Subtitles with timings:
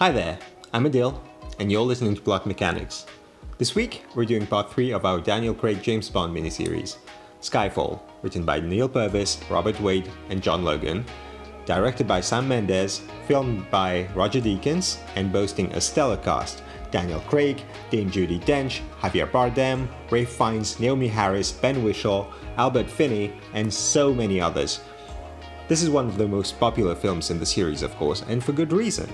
[0.00, 0.38] Hi there,
[0.72, 1.20] I'm Adil,
[1.58, 3.04] and you're listening to Plot Mechanics.
[3.58, 6.96] This week, we're doing part 3 of our Daniel Craig James Bond miniseries,
[7.42, 11.04] Skyfall, written by Neal Purvis, Robert Wade, and John Logan,
[11.66, 17.62] directed by Sam Mendes, filmed by Roger Deakins, and boasting a stellar cast Daniel Craig,
[17.90, 22.26] Dame Judi Dench, Javier Bardem, Ralph Fiennes, Naomie Harris, Ben Whishaw,
[22.56, 24.80] Albert Finney, and so many others.
[25.68, 28.52] This is one of the most popular films in the series, of course, and for
[28.52, 29.06] good reason.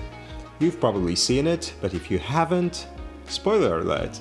[0.59, 2.87] You've probably seen it, but if you haven't,
[3.27, 4.19] spoiler alert.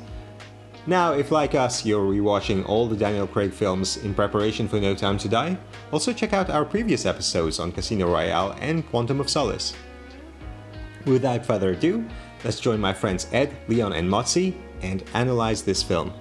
[0.87, 4.95] Now, if like us, you're rewatching all the Daniel Craig films in preparation for No
[4.95, 5.57] Time to Die,
[5.91, 9.75] also check out our previous episodes on Casino Royale and Quantum of Solace.
[11.07, 12.07] Without further ado,
[12.45, 16.13] let's join my friends Ed, Leon, and Motzi and analyze this film.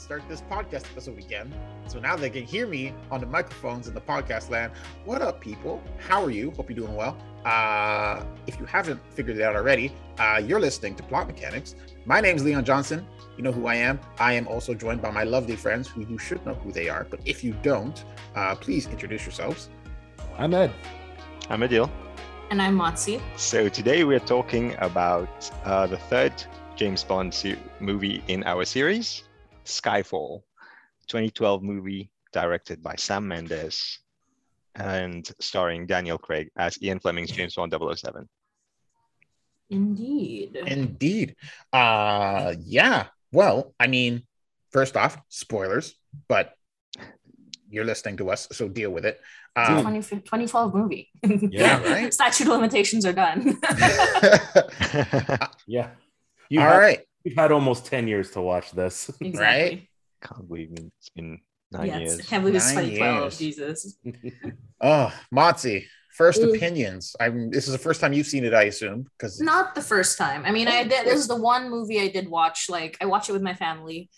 [0.00, 1.52] Let's start this podcast episode again.
[1.86, 4.72] So now they can hear me on the microphones in the podcast land.
[5.04, 5.82] What up, people?
[5.98, 6.52] How are you?
[6.52, 7.18] Hope you're doing well.
[7.44, 11.74] Uh, if you haven't figured it out already, uh, you're listening to Plot Mechanics.
[12.06, 13.06] My name's Leon Johnson.
[13.36, 14.00] You know who I am.
[14.18, 17.06] I am also joined by my lovely friends who you should know who they are.
[17.10, 18.02] But if you don't,
[18.34, 19.68] uh, please introduce yourselves.
[20.38, 20.72] I'm Ed.
[21.50, 21.90] I'm Adil.
[22.50, 23.20] And I'm Motzi.
[23.36, 26.32] So today we're talking about uh, the third
[26.74, 27.36] James Bond
[27.80, 29.24] movie in our series,
[29.70, 30.42] Skyfall,
[31.08, 33.98] 2012 movie directed by Sam Mendes
[34.74, 38.28] and starring Daniel Craig as Ian Fleming's James Bond 007.
[39.70, 40.56] Indeed.
[40.66, 41.36] Indeed.
[41.72, 43.06] Uh, yeah.
[43.32, 44.22] Well, I mean,
[44.70, 45.94] first off, spoilers,
[46.28, 46.54] but
[47.68, 49.20] you're listening to us, so deal with it.
[49.56, 51.08] It's Um, 20, 2012 movie.
[51.22, 52.12] Yeah, right?
[52.12, 53.58] Statute of limitations are done.
[55.66, 55.90] Yeah.
[56.48, 57.00] You all have, right.
[57.24, 59.10] You've had almost 10 years to watch this.
[59.20, 59.88] exactly.
[60.22, 61.40] Can't believe it's been
[61.70, 62.00] nine Yes.
[62.00, 62.18] years.
[62.20, 63.22] I can't believe it's Nine 2012.
[63.22, 63.38] years.
[63.38, 63.96] Jesus.
[64.82, 65.84] Oh, Motzi,
[66.16, 66.54] first Mm.
[66.56, 67.14] opinions.
[67.20, 67.50] I'm.
[67.50, 70.44] This is the first time you've seen it, I assume, because Not the first time.
[70.46, 71.04] I mean, I did.
[71.04, 72.70] This is the one movie I did watch.
[72.70, 74.08] Like, I watched it with my family.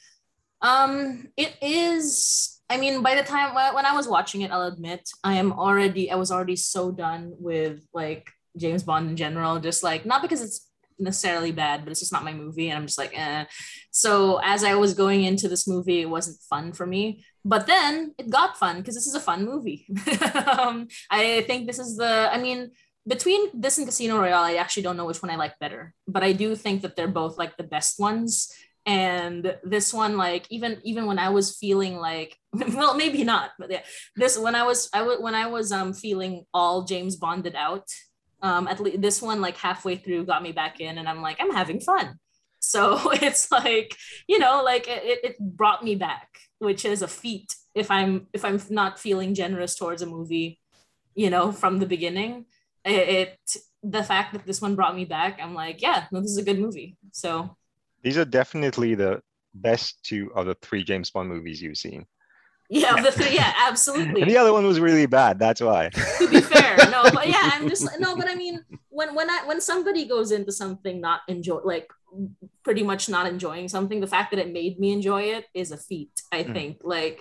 [0.60, 2.60] Um, it is.
[2.70, 5.52] I mean, by the time when when I was watching it, I'll admit I am
[5.52, 6.10] already.
[6.12, 9.58] I was already so done with like James Bond in general.
[9.58, 10.70] Just like not because it's
[11.02, 13.44] necessarily bad, but it's just not my movie, and I'm just like, eh.
[13.90, 17.24] So as I was going into this movie, it wasn't fun for me.
[17.44, 19.86] But then it got fun because this is a fun movie.
[20.58, 22.30] um, I think this is the.
[22.32, 22.70] I mean,
[23.06, 26.22] between this and Casino Royale, I actually don't know which one I like better, but
[26.22, 28.52] I do think that they're both like the best ones.
[28.84, 33.70] And this one, like even even when I was feeling like, well, maybe not, but
[33.70, 33.82] yeah,
[34.16, 37.86] this when I was I w- when I was um feeling all James Bonded out,
[38.42, 41.38] um at least this one like halfway through got me back in, and I'm like
[41.40, 42.18] I'm having fun.
[42.64, 43.96] So it's like
[44.28, 46.28] you know like it, it brought me back,
[46.60, 50.60] which is a feat if I'm if I'm not feeling generous towards a movie,
[51.16, 52.46] you know, from the beginning
[52.84, 56.30] it, it the fact that this one brought me back i'm like yeah no this
[56.30, 57.56] is a good movie so
[58.02, 59.22] These are definitely the
[59.54, 62.04] best two of the three James Bond movies you've seen.
[62.80, 65.38] Yeah the three yeah absolutely And the other one was really bad.
[65.44, 65.82] That's why.
[66.20, 68.54] to be fair no but yeah i'm just no but i mean
[68.98, 71.88] when when i when somebody goes into something not enjoy like
[72.66, 75.76] pretty much not enjoying something the fact that it made me enjoy it is a
[75.88, 76.52] feat i Mm.
[76.56, 77.18] think like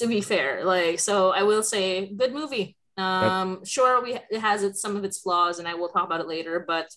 [0.00, 1.86] to be fair like so i will say
[2.22, 2.66] good movie
[2.98, 6.20] um sure we it has its some of its flaws and i will talk about
[6.24, 6.88] it later but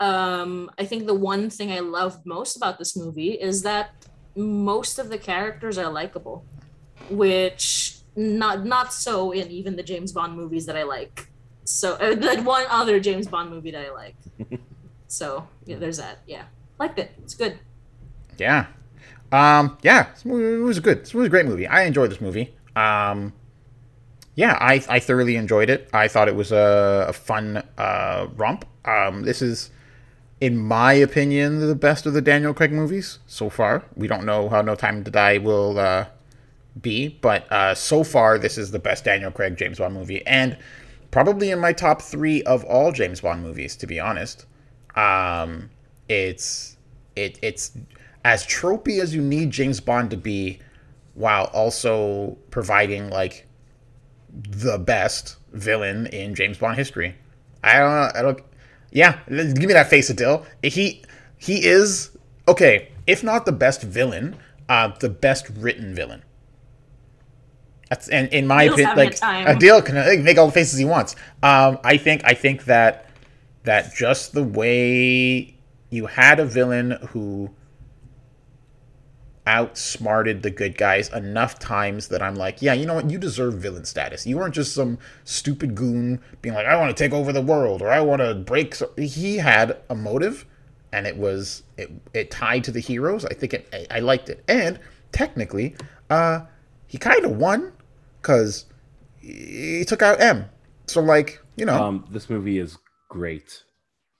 [0.00, 3.86] um i think the one thing i loved most about this movie is that
[4.36, 6.44] most of the characters are likable
[7.10, 11.28] which not not so in even the James Bond movies that I like.
[11.64, 14.16] So uh, the one other James Bond movie that I like.
[15.08, 16.18] so yeah, there's that.
[16.26, 16.44] Yeah,
[16.78, 17.12] liked it.
[17.22, 17.58] It's good.
[18.38, 18.66] yeah,
[19.32, 21.02] um, yeah, it was good.
[21.02, 21.66] This was a great movie.
[21.66, 22.54] I enjoyed this movie.
[22.74, 23.32] Um,
[24.34, 25.88] yeah, I I thoroughly enjoyed it.
[25.92, 28.64] I thought it was a, a fun uh, romp.
[28.84, 29.70] Um, this is,
[30.40, 33.84] in my opinion, the best of the Daniel Craig movies so far.
[33.96, 36.06] We don't know how No Time to Die will uh,
[36.80, 40.56] be, but uh, so far this is the best Daniel Craig James Bond movie, and
[41.10, 44.46] probably in my top three of all James Bond movies, to be honest.
[44.94, 45.70] Um,
[46.08, 46.76] it's
[47.16, 47.72] it it's
[48.24, 50.60] as tropey as you need James Bond to be,
[51.14, 53.46] while also providing like
[54.30, 57.14] the best villain in James Bond history.
[57.62, 58.40] I don't I don't
[58.90, 60.44] yeah, give me that face, Adil.
[60.62, 61.04] He
[61.36, 62.16] he is
[62.46, 64.36] okay, if not the best villain,
[64.68, 66.22] uh the best written villain.
[67.88, 69.46] That's and in my opinion, having a like time.
[69.84, 71.16] Can make all the faces he wants.
[71.42, 73.08] Um, I think I think that
[73.64, 75.54] that just the way
[75.90, 77.50] you had a villain who
[79.46, 83.10] outsmarted the good guys enough times that I'm like, yeah, you know what?
[83.10, 84.26] You deserve villain status.
[84.26, 87.80] You weren't just some stupid goon being like, I want to take over the world
[87.80, 88.74] or I want to break.
[88.74, 90.44] So he had a motive,
[90.92, 93.24] and it was it, it tied to the heroes.
[93.24, 94.78] I think it, I, I liked it, and
[95.12, 95.74] technically,
[96.10, 96.40] uh,
[96.86, 97.72] he kind of won
[98.28, 98.66] because
[99.20, 100.50] he took out M.
[100.86, 102.76] So like, you know, Um, this movie is
[103.08, 103.64] great.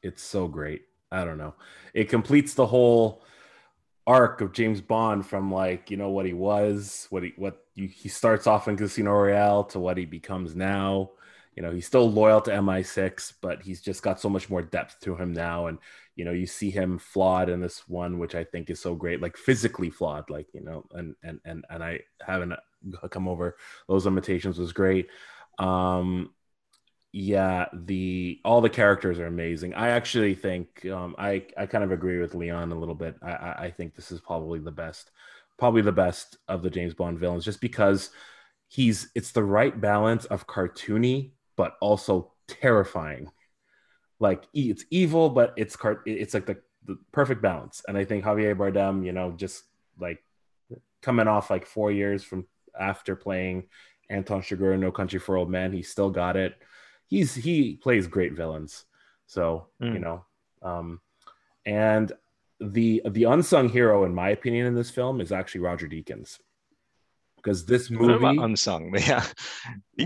[0.02, 0.82] It's so great.
[1.12, 1.54] I don't know.
[1.92, 3.22] It completes the whole
[4.06, 7.86] arc of James Bond from like you know what he was, what he what you,
[7.88, 11.10] he starts off in Casino Royale to what he becomes now.
[11.54, 15.00] You know, he's still loyal to MI6, but he's just got so much more depth
[15.00, 15.66] to him now.
[15.66, 15.78] And
[16.16, 19.20] you know, you see him flawed in this one, which I think is so great,
[19.20, 22.54] like physically flawed, like you know, and and and and I haven't
[23.10, 23.56] come over.
[23.88, 25.08] Those limitations was great.
[25.58, 26.30] Um,
[27.12, 29.74] yeah the all the characters are amazing.
[29.74, 33.16] I actually think um i i kind of agree with leon a little bit.
[33.22, 35.10] I i, think this is probably the best
[35.58, 38.10] probably the best of the james bond villains just because
[38.68, 43.30] he's it's the right balance of cartoony but also terrifying.
[44.20, 47.82] Like it's evil but it's car- it's like the, the perfect balance.
[47.88, 49.64] And i think javier bardem you know just
[49.98, 50.22] like
[51.00, 52.46] coming off like four years from
[52.78, 53.66] after playing
[54.10, 56.54] anton chigurh no country for old men he still got it
[57.08, 58.84] he's he plays great villains.
[59.26, 59.94] So Mm.
[59.94, 60.24] you know,
[60.62, 61.00] um,
[61.66, 62.12] and
[62.60, 66.38] the the unsung hero, in my opinion, in this film is actually Roger Deakins,
[67.36, 68.38] because this movie.
[68.38, 69.24] unsung, yeah.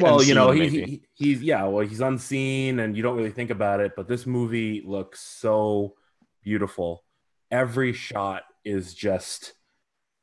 [0.00, 3.50] Well, you know, he, he he's yeah, well, he's unseen, and you don't really think
[3.50, 5.94] about it, but this movie looks so
[6.42, 7.04] beautiful.
[7.50, 9.54] Every shot is just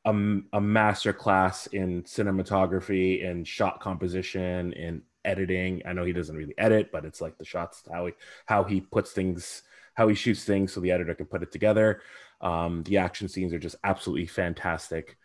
[0.09, 5.81] a, a master class in cinematography and shot composition and editing.
[5.85, 8.13] I know he doesn't really edit, but it's like the shots how he
[8.45, 9.63] how he puts things,
[9.93, 12.01] how he shoots things, so the editor can put it together.
[12.41, 15.17] Um, the action scenes are just absolutely fantastic.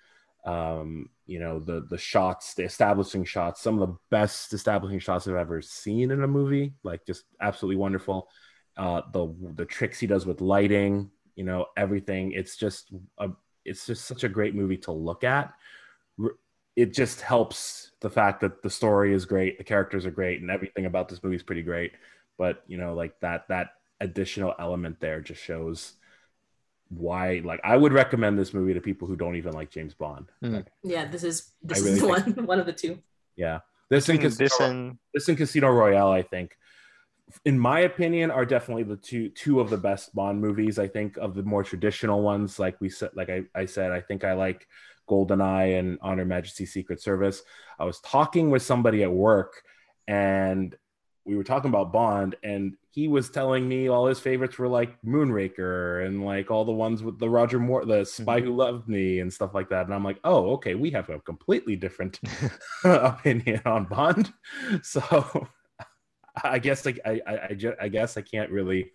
[0.44, 5.26] Um, you know the the shots, the establishing shots, some of the best establishing shots
[5.26, 6.74] I've ever seen in a movie.
[6.82, 8.28] Like just absolutely wonderful.
[8.76, 12.32] Uh, the the tricks he does with lighting, you know, everything.
[12.32, 13.30] It's just a
[13.64, 15.52] it's just such a great movie to look at.
[16.76, 20.50] It just helps the fact that the story is great, the characters are great, and
[20.50, 21.92] everything about this movie is pretty great.
[22.36, 25.94] But you know, like that that additional element there just shows
[26.88, 27.40] why.
[27.44, 30.26] Like, I would recommend this movie to people who don't even like James Bond.
[30.42, 30.54] Mm.
[30.56, 32.98] Like, Yeah, this is this really is the think- one one of the two.
[33.36, 36.56] yeah, this and Casino, this and this and Casino Royale, I think,
[37.44, 40.78] in my opinion, are definitely the two two of the best Bond movies.
[40.78, 44.00] I think of the more traditional ones, like we said, like I, I said, I
[44.00, 44.66] think I like
[45.08, 47.42] GoldenEye and On Her Majesty Secret Service.
[47.78, 49.62] I was talking with somebody at work,
[50.06, 50.76] and
[51.24, 55.00] we were talking about Bond, and he was telling me all his favorites were like
[55.02, 58.22] Moonraker and like all the ones with the Roger Moore, the mm-hmm.
[58.22, 59.86] Spy Who Loved Me, and stuff like that.
[59.86, 62.20] And I'm like, oh, okay, we have a completely different
[62.84, 64.32] opinion on Bond.
[64.82, 65.48] So
[66.42, 68.90] I guess like I I, I, I guess I can't really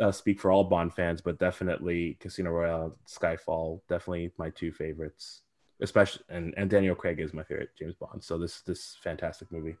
[0.00, 5.42] uh, speak for all Bond fans, but definitely Casino Royale, Skyfall, definitely my two favorites.
[5.80, 8.22] Especially and, and Daniel Craig is my favorite James Bond.
[8.22, 9.76] So this this fantastic movie.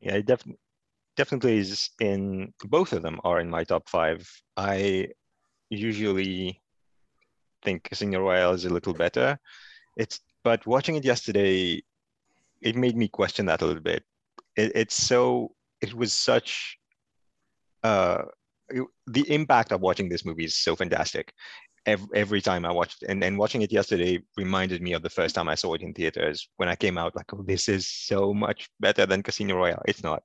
[0.00, 0.58] yeah, it definitely
[1.16, 4.28] definitely is in both of them are in my top five.
[4.56, 5.08] I
[5.70, 6.60] usually
[7.62, 9.38] think Casino Royale is a little better.
[9.96, 11.82] It's but watching it yesterday,
[12.60, 14.04] it made me question that a little bit.
[14.56, 16.78] It, it's so it was such
[17.82, 18.22] uh
[19.06, 21.32] the impact of watching this movie is so fantastic.
[21.86, 25.34] Every, every time I watched and, and watching it yesterday reminded me of the first
[25.34, 28.32] time I saw it in theaters when I came out like oh this is so
[28.32, 29.82] much better than Casino Royale.
[29.86, 30.22] It's not,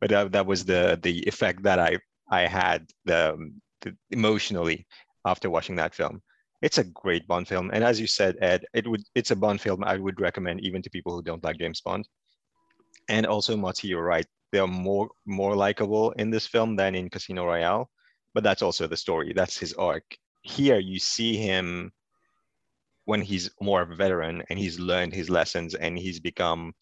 [0.00, 1.98] but uh, that was the the effect that I
[2.30, 4.86] I had the, the emotionally
[5.24, 6.20] after watching that film.
[6.62, 9.60] It's a great Bond film, and as you said, Ed, it would it's a Bond
[9.60, 12.08] film I would recommend even to people who don't like James Bond.
[13.08, 14.26] And also, Mati, you're right.
[14.52, 17.90] They are more more likable in this film than in Casino Royale,
[18.34, 19.32] but that's also the story.
[19.32, 20.16] That's his arc.
[20.42, 21.92] Here, you see him
[23.04, 26.74] when he's more of a veteran and he's learned his lessons and he's become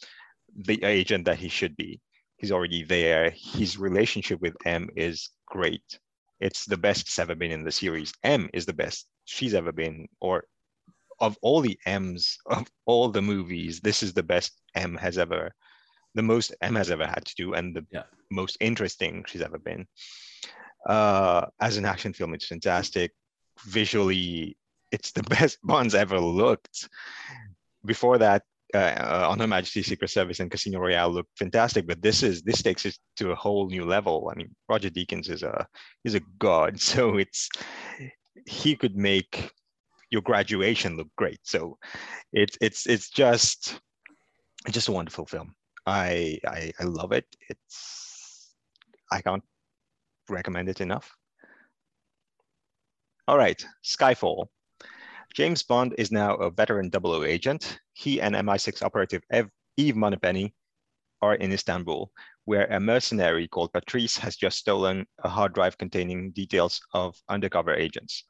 [0.55, 2.01] the agent that he should be.
[2.37, 3.33] He's already there.
[3.35, 5.99] His relationship with M is great.
[6.41, 8.13] It's the best it's ever been in the series.
[8.23, 10.45] M is the best she's ever been, or
[11.21, 15.53] of all the M's of all the movies, this is the best M has ever,
[16.17, 18.05] the most M has ever had to do, and the Yeah.
[18.31, 19.87] most interesting she's ever been.
[20.89, 23.13] Uh, as an action film, it's fantastic.
[23.67, 24.57] Visually,
[24.93, 26.89] it's the best Bond's ever looked.
[27.85, 28.43] Before that,
[28.75, 32.43] uh, uh, on Her Majesty's Secret Service and Casino Royale looked fantastic, but this is
[32.43, 34.29] this takes it to a whole new level.
[34.33, 35.67] I mean, Roger Deakins is a
[36.05, 37.49] is a god, so it's
[38.47, 39.51] he could make
[40.11, 41.41] your graduation look great.
[41.45, 41.79] So
[42.33, 43.81] it's it's it's just
[44.67, 45.55] it's just a wonderful film.
[45.87, 47.27] I I, I love it.
[47.49, 48.55] It's
[49.11, 49.45] I can't
[50.29, 51.17] recommend it enough.
[53.29, 54.47] All right, Skyfall.
[55.35, 57.81] James Bond is now a veteran 00 agent.
[57.93, 59.23] He and MI6 operative
[59.77, 60.55] Eve Moneypenny
[61.21, 62.11] are in Istanbul,
[62.45, 67.75] where a mercenary called Patrice has just stolen a hard drive containing details of undercover
[67.75, 68.25] agents.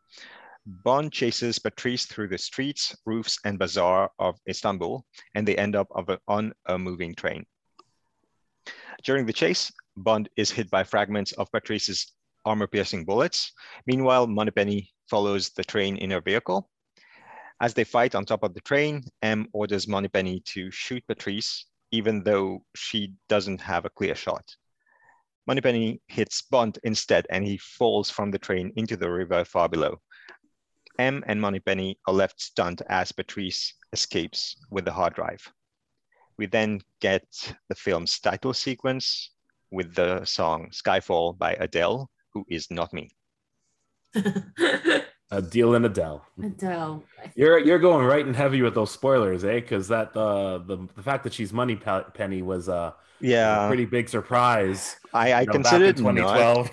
[0.69, 5.07] Bond chases Patrice through the streets, roofs, and bazaar of Istanbul,
[5.37, 5.87] and they end up
[6.27, 7.47] on a moving train.
[9.05, 12.13] During the chase, Bond is hit by fragments of Patrice's
[12.45, 13.53] armor-piercing bullets.
[13.87, 16.69] Meanwhile, Moneypenny follows the train in her vehicle.
[17.61, 22.25] As they fight on top of the train, M orders Moneypenny to shoot Patrice, even
[22.25, 24.57] though she doesn't have a clear shot.
[25.47, 30.01] Moneypenny hits Bond instead, and he falls from the train into the river far below.
[30.99, 35.43] M and Moneypenny are left stunned as Patrice escapes with the hard drive.
[36.39, 37.25] We then get
[37.69, 39.31] the film's title sequence
[39.71, 43.11] with the song Skyfall by Adele, who is not me.
[45.31, 46.25] Adele and Adele.
[46.43, 47.03] Adele.
[47.35, 49.61] You're you're going right and heavy with those spoilers, eh?
[49.61, 54.09] Because that uh, the the fact that she's Moneypenny was uh, yeah a pretty big
[54.09, 54.97] surprise.
[55.13, 56.71] I I you know, considered back in 2012.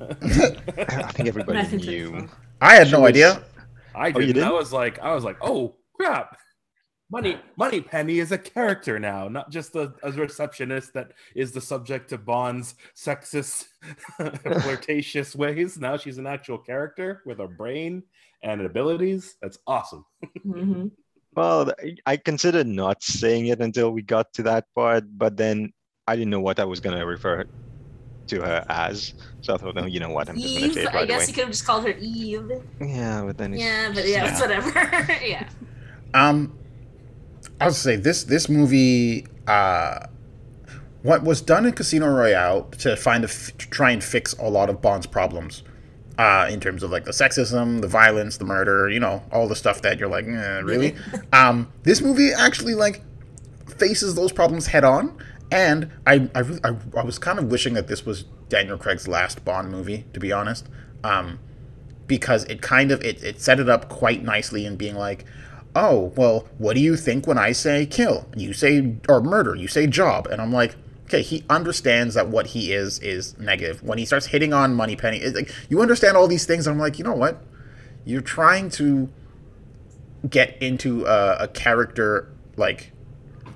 [1.06, 2.28] I think everybody Back in knew.
[2.64, 2.72] 2012.
[2.72, 3.44] I had She no was- idea.
[3.96, 4.22] I Oh, didn't.
[4.22, 4.52] I didn't?
[4.52, 6.36] was like, I was like, oh crap.
[7.10, 12.08] Money, Moneypenny is a character now, not just a, a receptionist that is the subject
[12.08, 13.66] to Bond's sexist,
[14.62, 15.78] flirtatious ways.
[15.78, 18.02] Now she's an actual character with a brain
[18.42, 19.36] and abilities.
[19.42, 20.04] That's awesome.
[20.44, 20.90] Mhm.
[21.36, 21.72] Well,
[22.06, 25.72] I considered not saying it until we got to that part, but then
[26.06, 27.44] I didn't know what I was gonna refer
[28.28, 29.14] to her as.
[29.42, 30.28] So I thought, no, you know what?
[30.28, 30.74] I'm just gonna Eve.
[30.74, 31.26] say it I guess away.
[31.28, 32.50] you could have just called her Eve.
[32.80, 34.70] Yeah, but then Yeah, but yeah, it's whatever.
[35.24, 35.48] yeah.
[36.14, 36.56] Um,
[37.60, 40.06] I'll say this this movie, uh,
[41.02, 44.48] what was done in Casino Royale to find a f- to try and fix a
[44.48, 45.62] lot of Bond's problems,
[46.18, 49.56] uh, in terms of like the sexism, the violence, the murder, you know, all the
[49.56, 50.94] stuff that you're like, eh, really.
[51.32, 53.02] um, this movie actually like
[53.78, 55.16] faces those problems head on.
[55.50, 59.44] And I, I, I, I was kind of wishing that this was Daniel Craig's last
[59.44, 60.68] Bond movie, to be honest,
[61.02, 61.38] um,
[62.06, 65.24] because it kind of it, it set it up quite nicely in being like,
[65.76, 68.28] oh well, what do you think when I say kill?
[68.36, 69.54] You say or murder.
[69.54, 73.82] You say job, and I'm like, okay, he understands that what he is is negative.
[73.82, 76.66] When he starts hitting on Moneypenny, it's like you understand all these things.
[76.66, 77.42] And I'm like, you know what?
[78.04, 79.08] You're trying to
[80.28, 82.92] get into a, a character like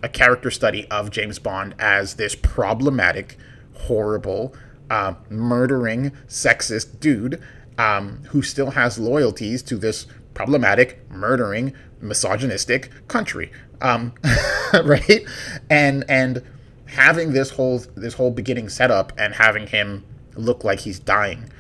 [0.03, 3.37] a character study of James Bond as this problematic,
[3.75, 4.55] horrible,
[4.91, 7.43] uh, murdering, sexist dude
[7.79, 13.51] um, who still has loyalties to this problematic, murdering, misogynistic country,
[13.81, 14.13] um,
[14.85, 15.25] right?
[15.71, 16.43] And and
[16.87, 21.51] having this whole this whole beginning set up and having him look like he's dying,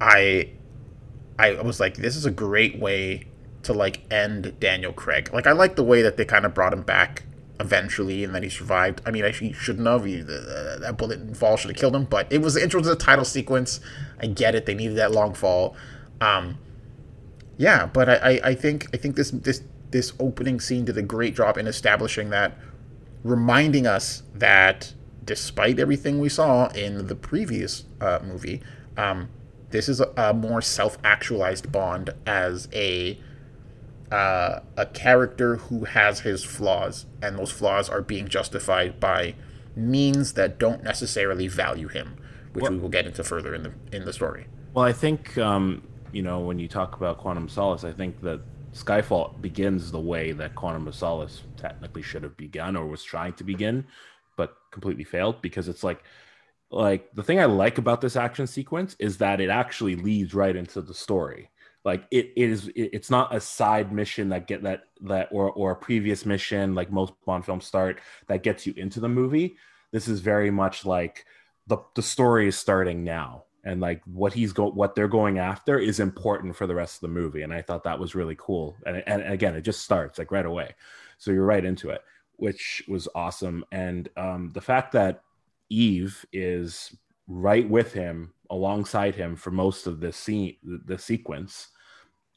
[0.00, 0.50] I
[1.38, 3.26] I was like, this is a great way
[3.62, 5.30] to like end Daniel Craig.
[5.32, 7.24] Like, I like the way that they kind of brought him back
[7.60, 9.02] eventually, and then he survived.
[9.06, 10.04] I mean, actually, he shouldn't have.
[10.04, 12.80] He, uh, that bullet and fall should have killed him, but it was the intro
[12.80, 13.80] to the title sequence.
[14.20, 14.66] I get it.
[14.66, 15.76] They needed that long fall.
[16.20, 16.58] Um,
[17.58, 21.02] yeah, but I, I, I think I think this this this opening scene did a
[21.02, 22.56] great job in establishing that,
[23.22, 28.62] reminding us that despite everything we saw in the previous uh, movie,
[28.96, 29.28] um,
[29.70, 33.18] this is a, a more self-actualized Bond as a
[34.10, 39.34] uh, a character who has his flaws, and those flaws are being justified by
[39.76, 42.16] means that don't necessarily value him,
[42.52, 44.46] which we will get into further in the in the story.
[44.74, 48.40] Well, I think um, you know when you talk about Quantum Solace, I think that
[48.72, 53.34] Skyfall begins the way that Quantum of Solace technically should have begun or was trying
[53.34, 53.86] to begin,
[54.36, 56.02] but completely failed because it's like
[56.70, 60.54] like the thing I like about this action sequence is that it actually leads right
[60.54, 61.50] into the story.
[61.84, 65.72] Like it is, it, it's not a side mission that get that that or or
[65.72, 69.56] a previous mission like most Bond films start that gets you into the movie.
[69.90, 71.24] This is very much like
[71.66, 73.44] the the story is starting now.
[73.62, 77.00] And like what he's go what they're going after is important for the rest of
[77.02, 77.42] the movie.
[77.42, 78.76] And i thought that was really cool.
[78.86, 80.74] And, and again it just starts like right away.
[81.18, 82.02] So you're right into it
[82.40, 83.64] which was awesome.
[83.70, 85.22] And um, the fact that
[85.68, 86.96] eve is
[87.32, 91.68] right with him alongside him for most of this scene the, the sequence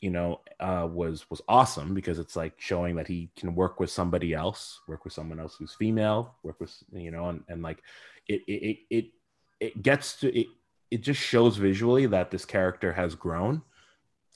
[0.02, 3.90] you know uh, was was awesome because it's like showing that he can work with
[3.90, 7.82] somebody else work with someone else who's female work with you know and, and like
[8.28, 9.06] it it it
[9.60, 10.48] it gets to it
[10.92, 13.64] it just shows visually that this character has grown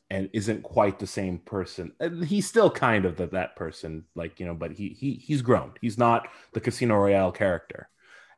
[0.10, 1.92] and isn't quite the same person.
[2.26, 5.74] He's still kind of the, that person, like you know, but he he he's grown.
[5.82, 7.90] He's not the Casino Royale character,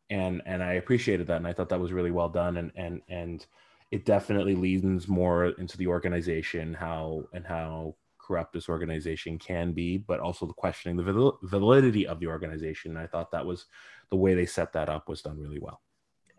[0.09, 3.01] and and I appreciated that, and I thought that was really well done, and and
[3.09, 3.45] and
[3.91, 9.97] it definitely leans more into the organization, how and how corrupt this organization can be,
[9.97, 12.91] but also the questioning the validity of the organization.
[12.91, 13.65] And I thought that was
[14.11, 15.81] the way they set that up was done really well,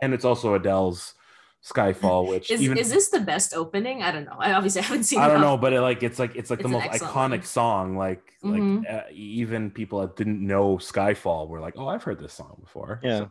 [0.00, 1.14] and it's also Adele's
[1.62, 4.02] Skyfall, which is, even, is this the best opening?
[4.02, 4.36] I don't know.
[4.38, 5.18] I obviously haven't seen.
[5.20, 5.24] It.
[5.24, 7.42] I don't know, but it, like it's like it's like It's the most iconic one.
[7.42, 7.96] song.
[7.96, 8.80] Like Mhm.
[8.80, 12.56] like uh, even people that didn't know Skyfall were like, oh, I've heard this song
[12.62, 13.00] before.
[13.02, 13.18] Yeah.
[13.18, 13.30] So-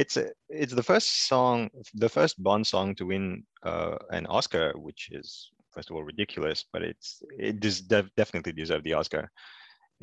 [0.00, 0.24] It's a,
[0.62, 1.56] it's the first song,
[2.04, 3.24] the first Bond song to win
[3.70, 5.28] uh, an Oscar, which is
[5.74, 7.08] first of all ridiculous, but it's
[7.48, 9.24] it does def- definitely deserve the Oscar.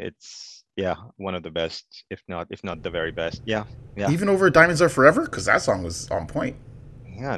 [0.07, 0.29] It's
[0.75, 0.95] yeah,
[1.27, 1.85] one of the best,
[2.15, 3.37] if not if not the very best.
[3.45, 3.63] Yeah,
[3.95, 6.55] yeah, Even over Diamonds Are Forever, because that song was on point.
[7.17, 7.37] yeah.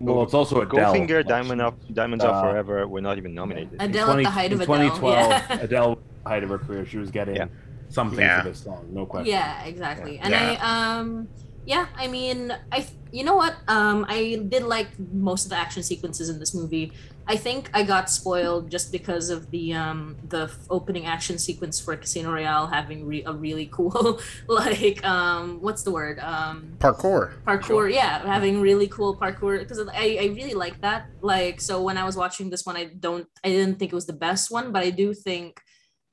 [0.00, 0.94] well, it's also Adele.
[0.94, 3.76] Goldfinger, Diamond Up, Diamonds Uh, Are Forever were not even nominated.
[3.86, 4.96] Adele at the height of in Adele.
[4.96, 5.58] 2012, Yeah.
[5.66, 5.98] Adele
[6.30, 7.48] height of her career, she was getting Yeah.
[7.90, 8.40] something Yeah.
[8.42, 9.30] for this song, no question.
[9.36, 10.14] Yeah, exactly.
[10.22, 10.56] And Yeah.
[10.62, 11.28] I um
[11.68, 13.54] yeah, I mean, I you know what?
[13.68, 16.92] Um I did like most of the action sequences in this movie.
[17.26, 21.94] I think I got spoiled just because of the um the opening action sequence for
[21.94, 26.18] Casino Royale having re- a really cool like um what's the word?
[26.20, 27.36] Um Parkour.
[27.44, 31.98] parkour yeah having really cool parkour because I, I really like that like so when
[31.98, 34.72] i was watching this one i don't i didn't think it was the best one
[34.72, 35.60] but i do think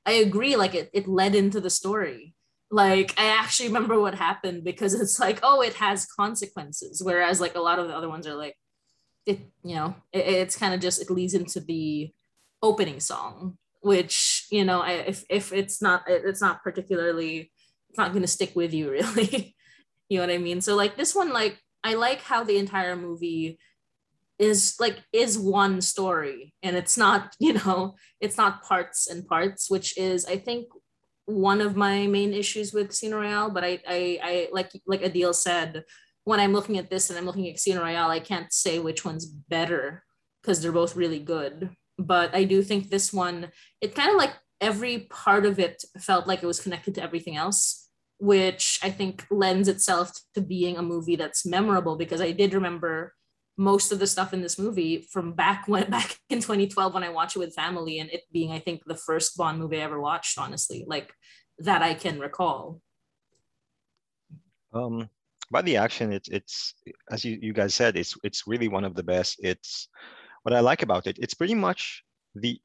[0.04, 2.35] i agree like it, it led into the story
[2.70, 7.02] like i actually remember what happened because it's like oh it has consequences.
[7.04, 8.56] Whereas like a lot of the other ones are like
[9.26, 12.10] it you know it, it's kind of just it leads into the
[12.62, 17.52] opening song which you know I, if if it's not it- it's not particularly
[17.88, 19.54] it's not going to stick with you really.
[20.08, 20.60] You know what i mean?
[20.60, 23.58] So like this one like i like how the entire movie
[24.38, 29.70] is like is one story and it's not you know it's not parts and parts
[29.70, 30.66] which is i think
[31.26, 35.34] one of my main issues with casino royale but i i, I like like adil
[35.34, 35.84] said
[36.24, 39.04] when i'm looking at this and i'm looking at casino royale i can't say which
[39.04, 40.04] one's better
[40.42, 41.70] because they're both really good.
[41.98, 46.26] But i do think this one it kind of like every part of it felt
[46.26, 47.86] like it was connected to everything else
[48.18, 53.12] which I think lends itself to being a movie that's memorable because I did remember
[53.56, 57.08] most of the stuff in this movie from back when back in 2012 when I
[57.08, 60.00] watched it with family and it being I think the first Bond movie I ever
[60.00, 61.12] watched honestly like
[61.58, 62.80] that I can recall.
[64.72, 65.08] Um,
[65.50, 66.74] by the action, it's it's
[67.10, 69.36] as you, you guys said, it's it's really one of the best.
[69.42, 69.88] It's
[70.42, 71.18] what I like about it.
[71.20, 72.02] It's pretty much
[72.34, 72.60] the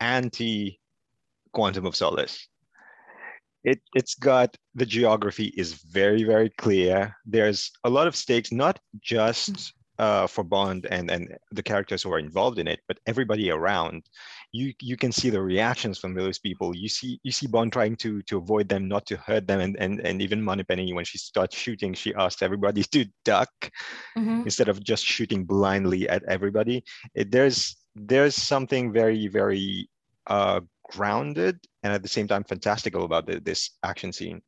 [0.00, 0.80] anti
[1.52, 2.48] Quantum of Solace.
[3.64, 7.16] It it's got the geography is very very clear.
[7.24, 12.12] There's a lot of stakes, not just uh, for Bond and and the characters who
[12.12, 14.04] are involved in it, but everybody around.
[14.52, 16.74] You you can see the reactions from those people.
[16.74, 19.76] You see you see Bond trying to to avoid them, not to hurt them, and
[19.78, 23.50] and and even Moneypenny when she starts shooting, she asks everybody to duck
[24.44, 26.84] instead of just shooting blindly at everybody.
[27.14, 29.88] It, there's there's something very very
[30.28, 34.42] uh, grounded and at the same time fantastical about the, this action scene.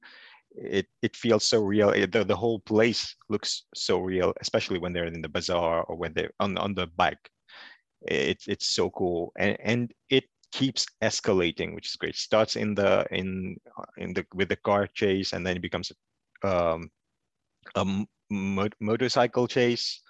[0.56, 1.90] It it feels so real.
[1.90, 5.96] It, the, the whole place looks so real, especially when they're in the bazaar or
[5.96, 7.30] when they're on on the bike.
[8.02, 12.16] It's it's so cool and and it keeps escalating, which is great.
[12.16, 13.56] Starts in the in
[13.96, 15.92] in the with the car chase and then it becomes
[16.42, 16.90] um,
[17.74, 17.84] a
[18.30, 20.02] mo- motorcycle chase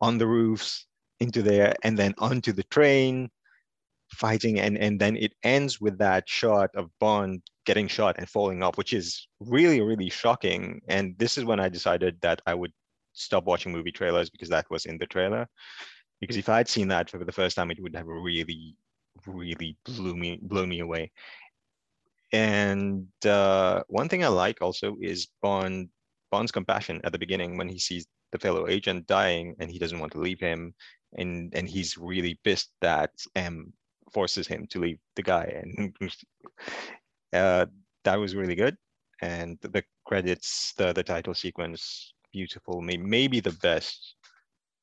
[0.00, 0.86] on the roofs
[1.20, 3.30] into there and then onto the train
[4.12, 8.62] fighting and and then it ends with that shot of bond getting shot and falling
[8.62, 10.80] off which is really really shocking.
[10.88, 12.72] And this is when i decided that i would
[13.12, 15.46] stop watching movie trailers because that was in the trailer.
[16.20, 18.76] Because if i had seen that for the first time it would have really
[19.26, 21.10] really blew me blew me away.
[22.32, 25.88] And uh, one thing i like also is bond
[26.30, 29.98] bond's compassion at the beginning when he sees the fellow agent dying and he doesn't
[29.98, 30.74] want to leave him.
[31.18, 33.72] And and he's really pissed that M
[34.12, 35.44] forces him to leave the guy.
[35.62, 35.94] And
[37.32, 37.66] uh,
[38.04, 38.76] that was really good.
[39.22, 42.80] And the credits the the title sequence beautiful.
[42.80, 44.14] May, maybe the best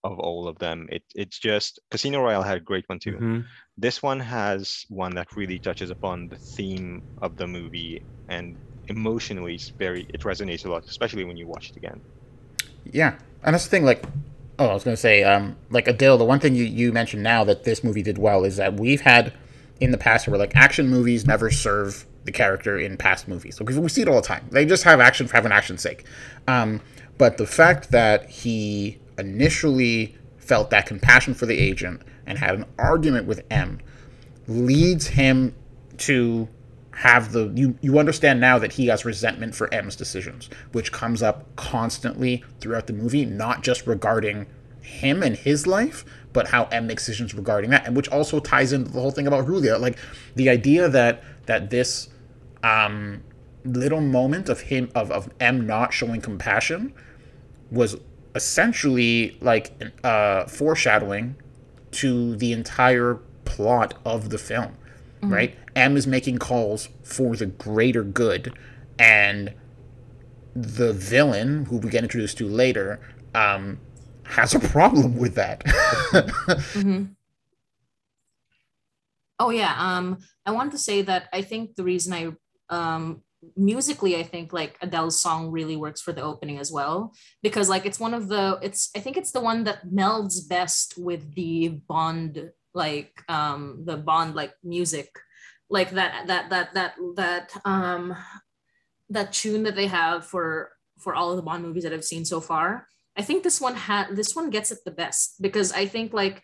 [0.03, 0.87] of all of them.
[0.91, 3.17] It it's just casino royale had a great one too.
[3.17, 3.45] Mhm.
[3.77, 8.05] this one has one that really touches upon the theme of the movie.
[8.29, 12.01] And emotionally it's very it resonates a lot especially when you watch it again.
[12.85, 13.83] Yeah, and that's the thing.
[13.83, 14.03] Like,
[14.59, 16.17] oh, I was gonna say, um, like Adele.
[16.17, 19.01] The one thing you you mentioned now that this movie did well is that we've
[19.01, 19.33] had
[19.79, 23.57] in the past where like action movies never serve the character in past movies.
[23.57, 24.45] Because we see it all the time.
[24.51, 26.05] They just have action for having action's sake.
[26.47, 26.81] Um,
[27.17, 32.65] but the fact that he initially felt that compassion for the agent and had an
[32.77, 33.79] argument with M
[34.47, 35.55] leads him
[35.97, 36.47] to
[36.97, 41.21] have the you you understand now that he has resentment for M's decisions, which comes
[41.21, 44.47] up constantly throughout the movie, not just regarding
[44.81, 48.73] him and his life, but how M makes decisions regarding that, and which also ties
[48.73, 49.77] into the whole thing about Julia.
[49.77, 49.99] Like
[50.35, 52.09] the idea that that this
[52.63, 53.23] um,
[53.63, 56.93] little moment of him of, of M not showing compassion
[57.69, 57.95] was
[58.33, 59.71] essentially like
[60.03, 61.35] uh, foreshadowing
[61.91, 64.77] to the entire plot of the film,
[65.21, 65.33] mm-hmm.
[65.33, 65.55] right?
[65.75, 68.57] M is making calls for the greater good,
[68.97, 69.53] and
[70.55, 72.99] the villain, who we get introduced to later,
[73.35, 73.79] um,
[74.23, 75.63] has a problem with that.
[75.65, 77.05] mm-hmm.
[79.39, 79.75] Oh yeah.
[79.77, 82.31] Um, I want to say that I think the reason I
[82.75, 83.21] um
[83.55, 87.85] musically i think like adele's song really works for the opening as well because like
[87.85, 91.69] it's one of the it's i think it's the one that melds best with the
[91.87, 92.49] bond
[92.83, 95.09] like um the bond like music
[95.69, 98.15] like that that that that that um
[99.09, 102.25] that tune that they have for for all of the bond movies that i've seen
[102.25, 102.87] so far.
[103.19, 106.37] I think this one had this one gets it the best because i think like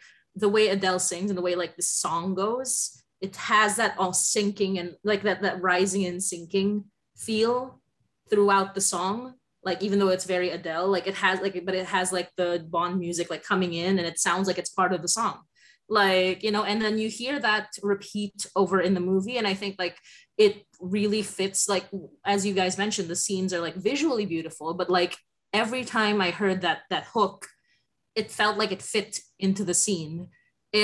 [0.43, 4.11] the way adele sings and the way like the song goes it has that all
[4.11, 6.83] sinking and like that that rising and sinking
[7.15, 7.79] feel
[8.29, 9.35] throughout the song.
[9.63, 12.67] Like even though it's very adele like it has like but it has like the
[12.69, 15.39] bond music like coming in and it sounds like it's part of the song
[15.93, 19.53] like you know and then you hear that repeat over in the movie and i
[19.53, 19.97] think like
[20.37, 21.85] it really fits like
[22.25, 25.15] as you guys mentioned the scenes are like visually beautiful but like
[25.53, 27.47] every time i heard that that hook
[28.15, 30.27] it felt like it fit into the scene.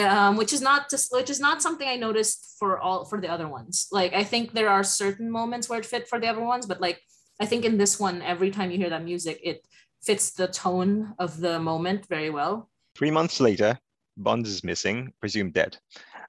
[0.08, 3.28] Um, which is not just which is not something i noticed for all for the
[3.28, 3.88] other ones.
[3.92, 6.80] Like i think there are certain moments where it fit for the other ones but
[6.80, 7.00] like
[7.40, 9.66] i think in this one every time you hear that music it
[10.04, 12.70] fits the tone of the moment very well.
[12.96, 13.80] Three months later
[14.20, 15.78] Bond is missing, presumed dead.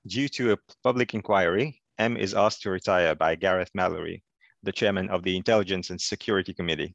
[0.07, 4.22] Due to a public inquiry, M is asked to retire by Gareth Mallory,
[4.62, 6.94] the chairman of the Intelligence and Security Committee.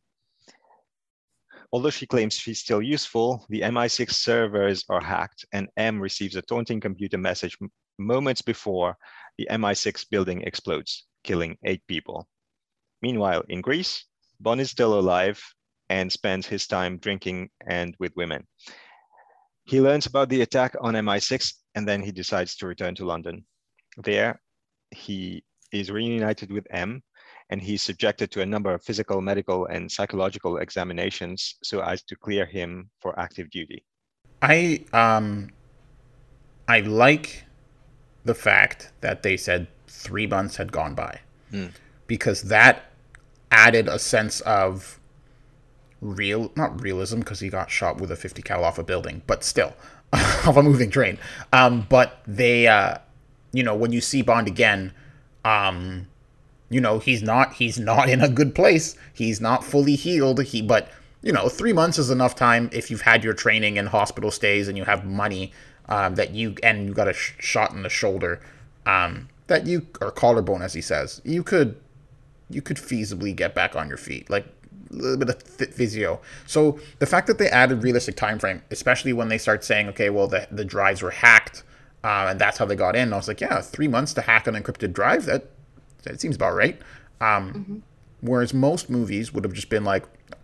[1.73, 6.41] Although she claims she's still useful, the MI6 servers are hacked and M receives a
[6.41, 7.57] taunting computer message
[7.99, 8.95] moments before
[9.37, 12.25] the MI6 building explodes, killing eight people.
[13.01, 14.05] Meanwhile, in Greece,
[14.39, 15.43] Bond is still alive
[15.89, 18.47] and spends his time drinking and with women.
[19.65, 23.45] He learns about the attack on MI6 and then he decides to return to London.
[23.97, 24.39] There,
[24.91, 27.01] he is reunited with M
[27.49, 32.15] and he's subjected to a number of physical, medical, and psychological examinations so as to
[32.15, 33.83] clear him for active duty.
[34.41, 35.49] I um
[36.67, 37.45] I like
[38.23, 41.19] the fact that they said three months had gone by.
[41.51, 41.71] Mm.
[42.07, 42.91] Because that
[43.51, 44.99] added a sense of
[46.01, 49.43] real not realism because he got shot with a 50 cal off a building but
[49.43, 49.73] still
[50.13, 51.17] off a moving train.
[51.51, 52.97] Um but they uh
[53.51, 54.93] you know when you see bond again
[55.43, 56.07] um
[56.69, 58.95] you know he's not he's not in a good place.
[59.13, 60.43] He's not fully healed.
[60.43, 60.89] He but
[61.21, 64.67] you know three months is enough time if you've had your training and hospital stays
[64.67, 65.51] and you have money
[65.87, 68.41] um, that you and you got a sh- shot in the shoulder
[68.85, 71.79] um, that you or collarbone as he says you could
[72.49, 74.29] you could feasibly get back on your feet.
[74.29, 74.45] Like
[74.89, 75.41] little bit of
[75.73, 76.19] physio.
[76.45, 80.09] So the fact that they added realistic time frame, especially when they start saying, okay,
[80.09, 81.63] well the the drives were hacked,
[82.03, 83.13] uh, and that's how they got in.
[83.13, 85.25] I was like, yeah, three months to hack an encrypted drive.
[85.25, 85.45] That
[86.03, 86.79] that seems about right.
[87.21, 87.77] Um, mm-hmm.
[88.21, 90.03] Whereas most movies would have just been like,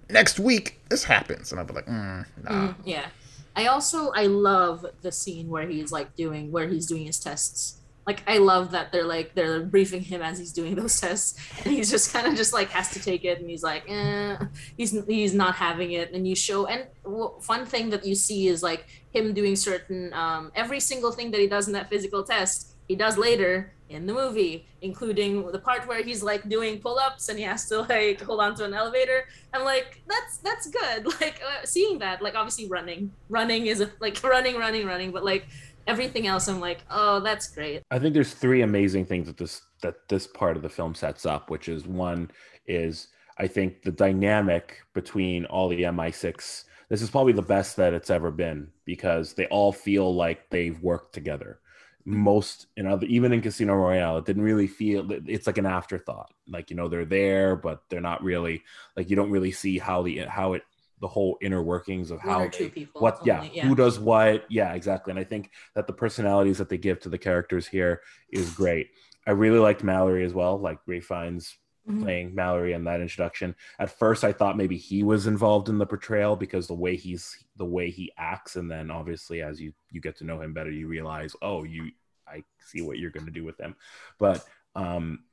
[0.10, 2.50] next week this happens, and I'd be like, mm, nah.
[2.50, 3.08] mm, yeah.
[3.56, 7.81] I also I love the scene where he's like doing where he's doing his tests
[8.08, 11.74] like I love that they're like they're briefing him as he's doing those tests, and
[11.74, 14.38] he's just kind of just like has to take it, and he's like, eh,
[14.78, 18.48] he's he's not having it, and you show and well, fun thing that you see
[18.48, 22.24] is like him doing certain um, every single thing that he does in that physical
[22.24, 27.30] test he does later in the movie, including the part where he's like doing pull-ups
[27.30, 29.30] and he has to like hold on to an elevator.
[29.54, 31.08] I'm like, that's that's good.
[31.22, 35.24] Like uh, seeing that, like obviously running, running is a, like running, running, running, but
[35.24, 35.48] like
[35.88, 37.82] everything else i'm like oh that's great.
[37.92, 41.26] I think there's three amazing things that this that this part of the film sets
[41.26, 42.32] up which is one
[42.68, 47.94] is i think the dynamic between all the mi6 this is probably the best that
[47.94, 51.62] it's ever been because they all feel like they've worked together.
[52.04, 56.34] Most you know even in casino royale it didn't really feel it's like an afterthought.
[56.50, 58.62] Like you know they're there but they're not really
[58.98, 60.64] like you don't really see how the how it
[61.02, 64.74] the whole inner workings of how they, what only, yeah, yeah, who does what yeah
[64.74, 68.54] exactly and i think that the personalities that they give to the characters here is
[68.54, 68.88] great
[69.28, 71.58] i really liked mallory as well like ralph fiennes
[71.90, 72.04] Mhm.
[72.04, 73.56] playing Mallory in that introduction.
[73.80, 77.44] At first, I thought maybe he was involved in the portrayal because the way he's
[77.56, 80.70] the way he acts, and then obviously as you you get to know him better,
[80.70, 81.90] you realize, oh, you
[82.28, 83.76] I see what you're going to do with him.
[84.20, 85.24] But um,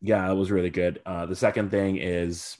[0.00, 1.02] yeah, it was really good.
[1.04, 2.56] Uh, the second thing is,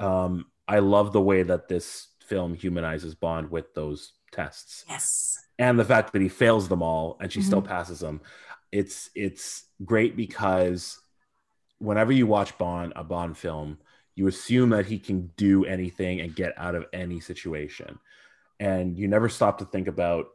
[0.00, 5.36] um, I love the way that this film humanizes Bond with those tests Yes.
[5.58, 7.46] and the fact that he fails them all and she Mm-hmm.
[7.48, 8.20] still passes them
[8.70, 11.00] it's it's great because
[11.78, 13.78] whenever you watch bond a bond film
[14.14, 17.98] you assume that he can do anything and get out of any situation
[18.60, 20.26] and you never stop to think about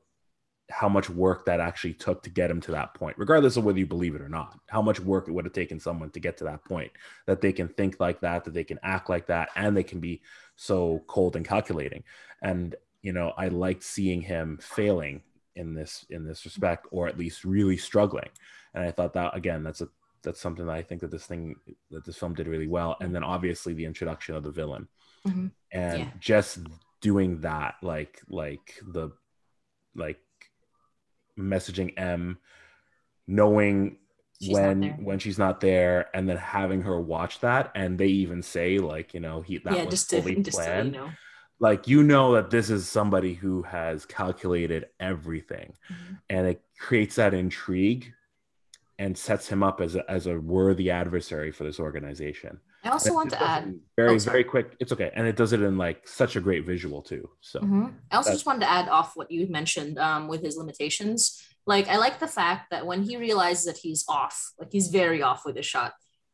[0.69, 3.77] how much work that actually took to get him to that point regardless of whether
[3.77, 6.37] you believe it or not how much work it would have taken someone to get
[6.37, 6.91] to that point
[7.27, 9.99] that they can think like that that they can act like that and they can
[9.99, 10.21] be
[10.55, 12.03] so cold and calculating
[12.41, 15.21] and you know i liked seeing him failing
[15.55, 18.29] in this in this respect or at least really struggling
[18.73, 19.87] and i thought that again that's a
[20.23, 21.55] that's something that i think that this thing
[21.91, 24.87] that this film did really well and then obviously the introduction of the villain
[25.27, 25.51] Mhm.
[25.71, 26.11] and Yeah.
[26.19, 26.59] just
[27.01, 29.11] doing that like like the
[29.95, 30.19] like
[31.37, 32.37] messaging m
[33.27, 33.97] knowing
[34.41, 38.41] She's when when she's not there and then having her watch that and they even
[38.41, 40.91] say like you know he that yeah, was just to, fully just to, you planned
[40.91, 41.09] know.
[41.59, 46.19] like you know that this is somebody who has calculated everything Mhm.
[46.29, 48.13] and it creates that intrigue
[48.99, 53.09] and sets him up as a, as a worthy adversary for this organization I also
[53.09, 53.73] And want to add.
[53.97, 56.65] very Oh, very quick it's okay and it does it in like such a great
[56.65, 57.93] visual too so Mhm.
[58.11, 61.41] I also just wanted to add off what you mentioned um, with his limitations.
[61.65, 65.21] Like, I like the fact that when he realizes that he's off, like he's very
[65.21, 65.93] off with his shot,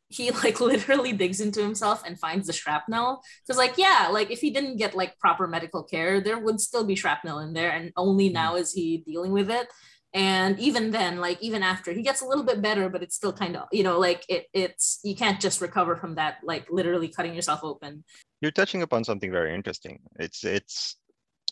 [0.10, 3.22] he like literally digs into himself and finds the shrapnel.
[3.46, 6.84] Because, like, yeah, like if he didn't get like proper medical care, there would still
[6.84, 9.68] be shrapnel in there, and only now is he dealing with it.
[10.14, 13.32] And even then, like even after he gets a little bit better, but it's still
[13.32, 17.08] kind of you know like it it's you can't just recover from that like literally
[17.08, 18.04] cutting yourself open.
[18.42, 20.00] You're touching upon something very interesting.
[20.20, 20.98] It's it's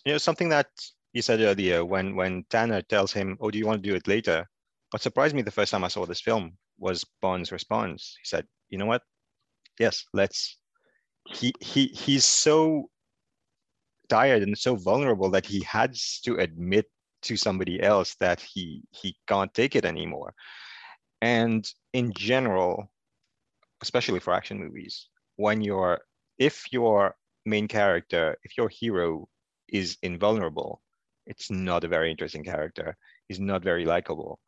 [0.06, 0.68] you know something that
[1.14, 4.08] you said earlier when when Tanner tells him, "Oh, do you want to do it
[4.08, 4.46] later?"
[4.92, 8.18] What surprised me the first time I saw this film was Bond's response.
[8.22, 9.04] He said, "You know what?
[9.80, 10.58] Yes, let's."
[11.32, 12.90] He he he's so
[14.10, 16.88] tired and so vulnerable that he has to admit
[17.24, 20.34] to somebody else that he he can't take it anymore.
[21.22, 22.92] And in general,
[23.82, 26.00] especially for action movies, when you're
[26.38, 29.28] if your main character, if your hero
[29.68, 30.82] is invulnerable,
[31.26, 32.96] it's not a very interesting character.
[33.28, 34.40] He's not very likable.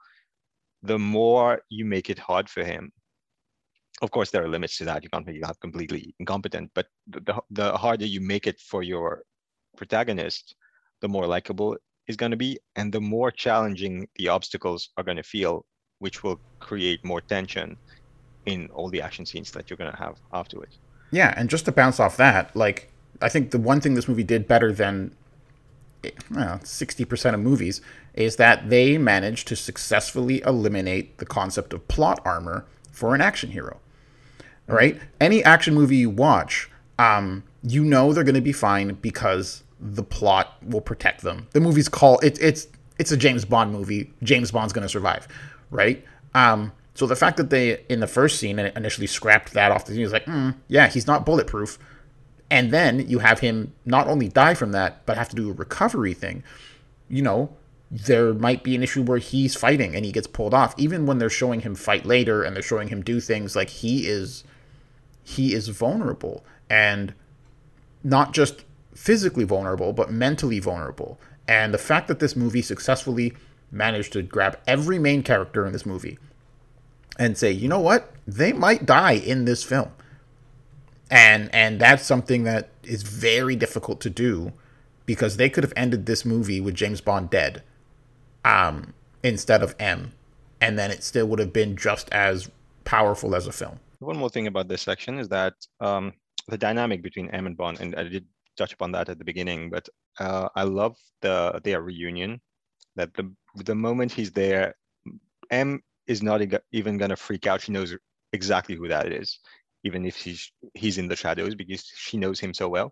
[0.84, 2.92] The more you make it hard for him,
[4.02, 5.04] of course, there are limits to that.
[5.04, 9.24] You can't make it completely incompetent, but the, the harder you make it for your
[9.78, 10.56] protagonist,
[11.02, 11.78] the more likable
[12.12, 15.66] is going to be, and the more challenging the obstacles are going to feel,
[16.00, 17.78] which will create more tension
[18.46, 20.78] in all the action scenes that you're going to have afterwards.
[21.12, 24.24] Yeah, and just to bounce off that, like I think the one thing this movie
[24.24, 25.16] did better than
[26.64, 27.82] sixty percent of movies
[28.14, 33.52] is that they managed to successfully eliminate the concept of plot armor for an action
[33.52, 33.80] hero.
[34.68, 35.00] Right?
[35.20, 40.04] Any action movie you watch, um, you know they're going to be fine because the
[40.04, 41.48] plot will protect them.
[41.52, 42.68] The movie's call it, it's
[43.00, 44.14] it's a James Bond movie.
[44.22, 45.28] James Bond's going to survive,
[45.72, 46.06] right?
[46.36, 49.94] Um, so the fact that they in the first scene initially scrapped that off the
[49.94, 51.80] scene is like, mm, yeah, he's not bulletproof,
[52.50, 55.54] and then you have him not only die from that but have to do a
[55.54, 56.44] recovery thing.
[57.10, 57.56] You know,
[57.90, 60.74] there might be an issue where he's fighting and he gets pulled off.
[60.78, 64.08] Even when they're showing him fight later and they're showing him do things like he
[64.08, 64.44] is,
[65.24, 67.14] he is vulnerable and
[68.04, 71.20] not just physically vulnerable but mentally vulnerable.
[71.48, 73.34] And the fact that this movie successfully
[73.72, 76.20] managed to grab every main character in this movie
[77.18, 79.92] and say, you know what, they might die in this film,
[81.10, 84.54] and and that's something that is very difficult to do
[85.06, 87.64] because they could have ended this movie with James Bond dead,
[88.46, 90.14] um, instead of M,
[90.62, 92.50] and then it still would have been just as
[92.86, 93.80] powerful as a film.
[94.00, 96.14] One more thing about this section is that um,
[96.48, 98.26] the dynamic between M and Bond, and I did
[98.62, 99.86] touch upon that at the beginning, but
[100.20, 102.32] uh, I love the their reunion.
[102.98, 103.26] That the
[103.70, 104.76] the moment he's there,
[105.50, 107.62] M is not even gonna freak out.
[107.62, 107.96] She knows
[108.34, 109.40] exactly who that is,
[109.84, 112.90] even if he's he's in the shadows because she knows him so well.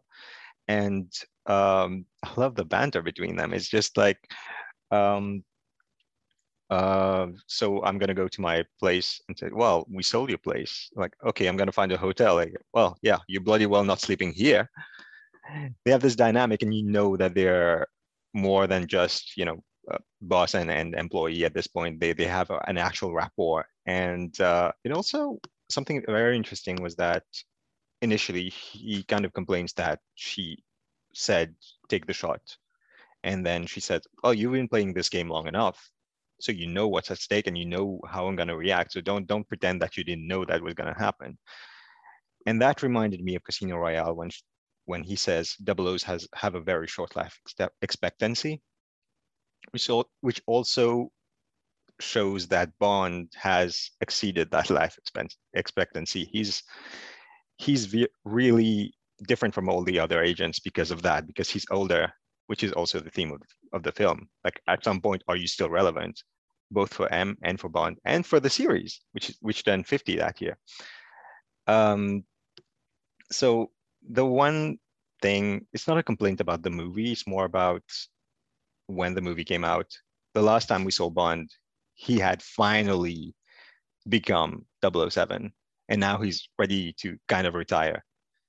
[0.68, 1.12] And
[1.46, 3.54] um, I love the banter between them.
[3.54, 4.20] It's just like,
[4.92, 5.44] um,
[6.70, 10.90] uh, so I'm gonna go to my place and say, well, we sold your place.
[10.96, 12.36] Like, okay, I'm gonna find a hotel.
[12.36, 14.70] Like, well, yeah, you're bloody well not sleeping here.
[15.86, 17.88] They have this dynamic, and you know that they're
[18.34, 22.00] more than just you know uh, boss and, and employee at this point.
[22.00, 23.66] They they have a, an actual rapport.
[23.86, 27.24] And uh, it also something very interesting was that
[28.02, 30.64] initially he kind of complains that she
[31.14, 31.56] said
[31.90, 32.42] take the shot.
[33.24, 35.90] And then she said oh you've been playing this game long enough.
[36.40, 38.94] So you know what's at stake and you know how i'm going to react.
[38.94, 41.38] So don't don't pretend that you didn't know that was going to happen.
[42.46, 44.30] And that reminded me of casino royale when
[44.90, 47.36] when he says double o's has have a very short life
[47.82, 48.62] expectancy
[49.72, 49.90] which,
[50.22, 51.12] which also
[52.00, 54.98] shows that bond has exceeded that life
[55.54, 56.30] expectancy.
[56.32, 56.64] He's
[57.58, 58.94] he's really
[59.28, 62.12] different from all the other agents because of that because he's older
[62.48, 63.42] which is also the theme of,
[63.74, 64.28] of the film.
[64.44, 66.24] Like at some point are you still relevant
[66.72, 70.42] both for m and for bond and for the series which which turned 50 that
[70.42, 70.58] year?
[71.68, 72.24] Um
[73.32, 73.72] so
[74.08, 74.78] the one
[75.22, 77.84] thing it's not a complaint about the movie it's more about
[78.88, 79.88] when the movie came out.
[80.34, 81.50] The last time we saw bond
[81.94, 83.36] he had finally
[84.08, 85.52] become 007
[85.90, 88.04] and now he's ready to kind of retire.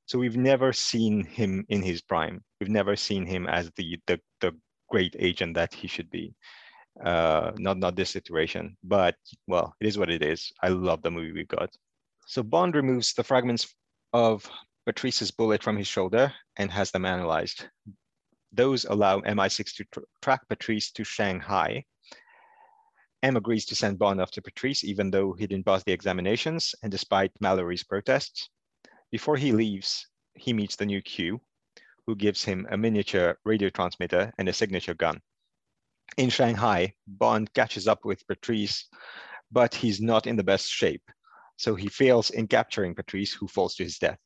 [0.06, 2.42] So we've never seen him in his prime.
[2.60, 4.52] We've never seen him as the the, the
[4.88, 6.34] great agent that he should be.
[7.04, 9.14] Uh not not this situation but
[9.46, 10.52] well it is what it is.
[10.62, 11.70] I love the movie we've got.
[12.26, 13.74] So bond removes the fragments
[14.12, 14.48] of
[14.90, 17.68] patrice's bullet from his shoulder and has them analyzed
[18.53, 21.85] those allow mi6 to tr- track patrice to shanghai
[23.22, 26.90] M agrees to send Bond after Patrice, even though he didn't pass the examinations and
[26.90, 28.48] despite Mallory's protests.
[29.11, 31.40] Before he leaves, he meets the new Q,
[32.07, 35.20] who gives him a miniature radio transmitter and a signature gun.
[36.16, 38.88] In Shanghai, Bond catches up with Patrice,
[39.53, 41.11] but he's not in the best shape,
[41.57, 44.18] so he fails in capturing Patrice, who falls to his death.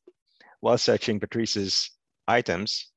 [0.65, 1.91] While searching Patrice's
[2.27, 2.91] items,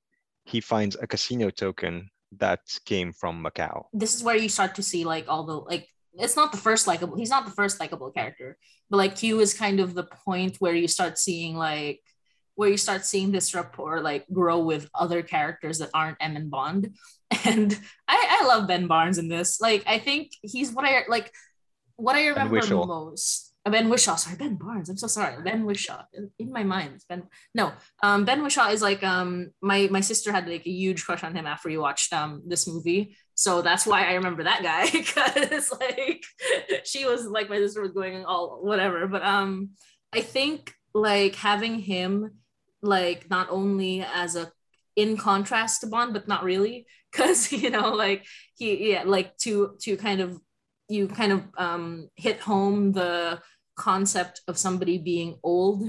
[0.47, 3.85] he finds a casino token that came from Macau.
[3.93, 6.87] this is where you start to see like all the like it's not the first
[6.87, 8.57] likable he's not the first likable character
[8.89, 12.01] but like q is kind of the point where you start seeing like
[12.55, 16.51] where you start seeing this rapport like grow with other characters that aren't m and
[16.51, 16.97] bond.
[17.45, 17.79] And
[18.09, 19.61] i i love ben barnes in this.
[19.61, 21.31] Like i think he's what i like
[21.97, 24.89] what i remember most Ben Whishaw, sorry, Ben Barnes.
[24.89, 26.05] I'm so sorry, Ben Whishaw.
[26.39, 27.25] In- my mind, Ben.
[27.55, 31.25] No, um, Ben Whishaw is like um, my my sister had like a huge crush
[31.25, 34.91] on him after we watched um this movie, so that's why I remember that guy
[34.93, 36.25] because like
[36.85, 39.71] she was like my sister was going all whatever, but um,
[40.13, 42.33] I think like having him
[42.83, 44.51] like not only as a
[44.97, 48.27] in contrast to Bond, but not really because you know like
[48.57, 50.41] he yeah like to to kind of
[50.89, 53.41] you kind of um, hit home the
[53.79, 55.85] concept of somebody being old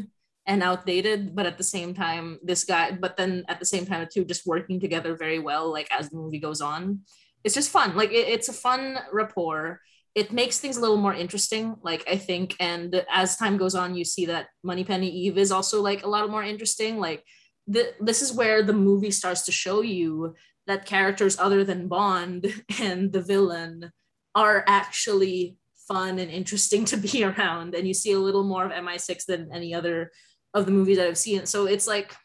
[0.45, 4.08] and outdated, but at the same time, this guy, but then at the same time,
[4.12, 7.02] too, just working together very well, like as the movie goes on.
[7.43, 7.95] It's just fun.
[7.95, 9.80] Like it, it's a fun rapport.
[10.15, 12.56] It makes things a little more interesting, like I think.
[12.60, 16.30] And as time goes on, you see that Moneypenny Eve is also like a lot
[16.30, 16.97] more interesting.
[16.99, 17.23] Like
[17.67, 22.47] the, this is where the movie starts to show you that characters other than Bond
[22.82, 23.91] and the villain
[24.36, 25.58] are actually
[25.89, 29.49] fun and interesting to be around and you see a little more of mi6 than
[29.54, 30.12] any other
[30.54, 31.45] of the movies that i've seen.
[31.45, 32.15] So it's like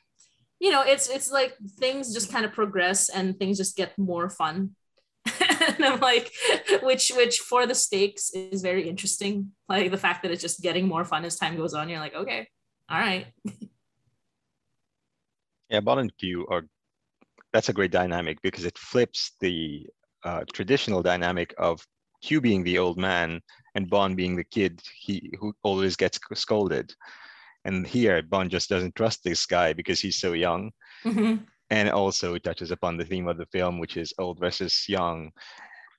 [0.64, 4.28] you know it's it's like things just kind of progress and things just get more
[4.30, 4.56] fun.
[5.76, 6.30] And i'm like
[6.82, 9.34] which which for the stakes is very interesting.
[9.68, 12.14] Like the fact that it's just getting more fun as time goes on you're like
[12.22, 12.40] okay
[12.90, 13.26] all right.
[15.70, 16.62] Yeah, Bond and Q are
[17.52, 19.86] that's a great dynamic because it flips the
[20.24, 21.84] uh, traditional dynamic of
[22.24, 23.40] Q being the old man
[23.74, 26.94] and Bond being the kid he who always gets scolded.
[27.66, 30.72] And here Bond just doesn't trust this guy because he's so young.
[31.04, 31.46] Mhm.
[31.70, 35.32] And also it touches upon the theme of the film, which is old versus young,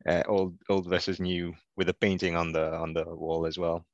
[0.10, 3.86] uh, old old versus new, with a painting on the on the wall as well.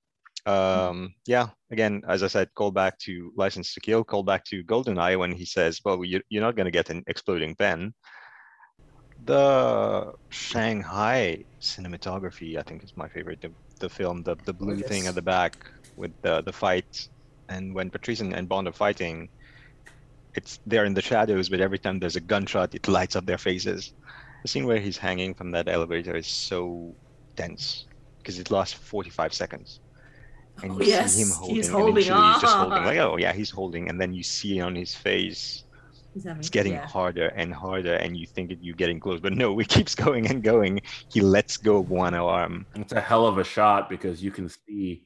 [0.46, 4.63] Um, yeah, again, as I said, call back to License to Kill, call back to
[4.63, 7.94] GoldenEye when he says, "Well, you, you're not going to get an exploding pen."
[9.25, 13.41] The Shanghai cinematography, I think, is my favorite.
[13.41, 17.07] The, the film, the the blue thing at the back with the the fight,
[17.49, 19.29] and when Patrice and, and Bond are fighting,
[20.34, 23.38] it's they're in the shadows, but every time there's a gunshot, it lights up their
[23.38, 23.93] faces.
[24.43, 26.95] The scene where he's hanging from that elevator is so
[27.36, 27.86] tense
[28.17, 29.79] because it lasts 45 seconds.
[30.63, 33.17] And Oh, you yes, see him holding, he's holding initially he's just holding, like, oh
[33.17, 35.63] yeah, he's holding, and then you see on his face,
[36.15, 36.85] it's getting yeah.
[36.85, 40.27] harder and harder, and you think that you're getting close, but no, it keeps going
[40.27, 40.81] and going.
[41.09, 42.65] He lets go of one arm.
[42.75, 45.05] It's a hell of a shot because you can see,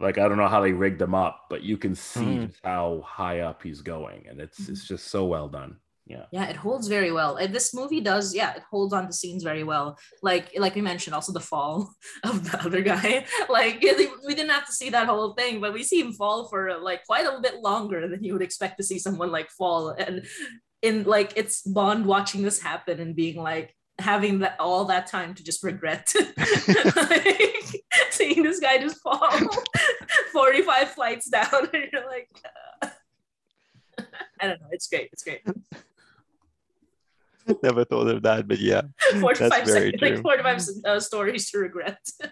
[0.00, 2.46] like I don't know how they rigged him up, but you can see hmm.
[2.46, 5.76] just how high up he's going, and it's it's just so well done.
[6.06, 6.24] Yeah.
[6.32, 7.36] Yeah, it holds very well.
[7.36, 9.98] And this movie does, yeah, it holds on the scenes very well.
[10.22, 11.90] Like, like we mentioned, also the fall
[12.24, 13.24] of the other guy.
[13.48, 13.82] Like,
[14.26, 17.04] we didn't have to see that whole thing, but we see him fall for like
[17.04, 19.90] quite a bit longer than you would expect to see someone like fall.
[19.90, 20.26] And
[20.80, 25.34] in like, it's Bond watching this happen and being like, having that all that time
[25.34, 26.12] to just regret
[26.96, 29.30] like, seeing this guy just fall
[30.32, 32.28] 45 flights down and you're like
[32.82, 32.88] uh,
[34.40, 35.42] i don't know it's great it's great
[37.62, 38.82] Never thought of that, but yeah.
[39.20, 40.22] 45 That's very seconds, like true.
[40.22, 41.98] 45 uh, stories to regret.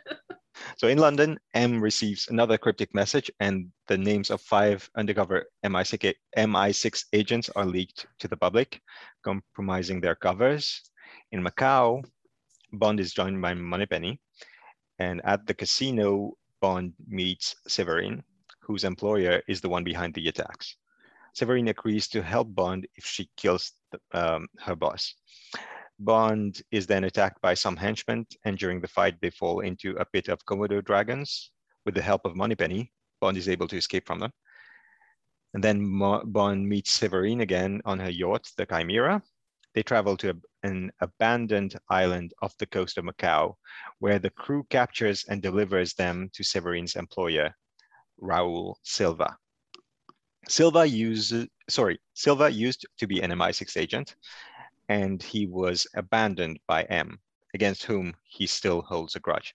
[0.76, 6.14] So in London, M receives another cryptic message, and the names of five undercover MI6,
[6.36, 8.80] MI6 agents are leaked to the public,
[9.24, 10.82] compromising their covers.
[11.32, 12.04] In Macau,
[12.72, 14.20] Bond is joined by Moneypenny,
[14.98, 18.22] and at the casino, Bond meets Severine,
[18.60, 20.76] whose employer is the one behind the attacks.
[21.34, 23.72] Severine agrees to help Bond if she kills
[24.12, 25.14] um, her boss.
[25.98, 30.04] Bond is then attacked by some henchmen, and during the fight, they fall into a
[30.04, 31.50] pit of Komodo dragons.
[31.84, 34.32] With the help of Moneypenny, Bond is able to escape from them.
[35.54, 39.22] And then Mo- Bond meets Severine again on her yacht, the Chimera.
[39.74, 43.54] They travel to a- an abandoned island off the coast of Macau,
[43.98, 47.54] where the crew captures and delivers them to Severine's employer,
[48.20, 49.36] Raul Silva.
[50.48, 54.16] Silva uses, sorry, Silva used to be an MI6 agent,
[54.88, 57.18] and he was abandoned by M,
[57.54, 59.54] against whom he still holds a grudge.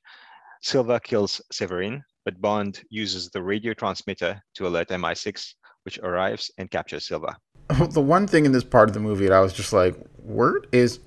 [0.61, 6.71] Silva kills Severine, but Bond uses the radio transmitter to alert MI6, which arrives and
[6.71, 7.35] captures Silva.
[7.89, 10.67] the one thing in this part of the movie that I was just like, word
[10.71, 10.99] is,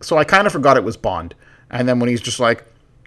[0.00, 1.34] so I kind of forgot it was Bond.
[1.70, 2.64] And then when he's just like,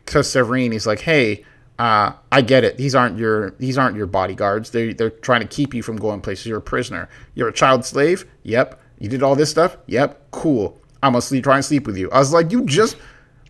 [0.08, 1.44] to Severine, he's like, hey,
[1.82, 2.78] uh, I get it.
[2.78, 4.70] These aren't your these aren't your bodyguards.
[4.70, 6.46] They they're trying to keep you from going places.
[6.46, 7.10] You're a prisoner.
[7.36, 8.26] You're a child slave.
[8.44, 8.80] Yep.
[9.00, 9.78] You did all this stuff.
[9.88, 10.10] Yep.
[10.32, 10.78] Cool.
[11.02, 11.44] I'm gonna sleep.
[11.44, 12.08] Try and sleep with you.
[12.12, 12.98] I was like, you just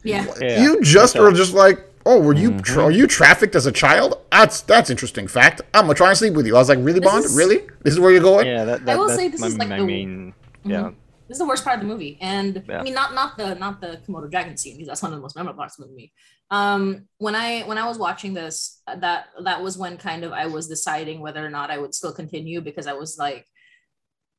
[0.04, 0.26] Yeah.
[0.40, 3.66] Yeah, you just that's were just like, oh, were you tra- are you trafficked as
[3.66, 4.18] a child?
[4.32, 5.60] That's that's interesting fact.
[5.74, 6.56] I'm gonna try and sleep with you.
[6.56, 7.26] I was like, really, This Bond?
[7.26, 7.60] is- really?
[7.84, 8.48] This is where you're going?
[8.48, 10.34] Yeah, that, that, will that's say this my, is like the- main.
[10.64, 10.92] Yeah,
[11.28, 12.80] This is the worst part of the movie, and Yeah.
[12.80, 15.22] I mean, not not the not the Komodo dragon scene because that's one of the
[15.22, 16.14] most memorable parts of the movie.
[16.52, 20.48] Um, when I when I was watching this, that that was when kind of I
[20.48, 23.46] was deciding whether or not I would still continue because I was like,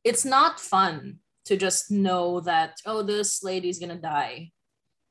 [0.04, 4.50] it's not fun to just know that oh this lady's gonna die,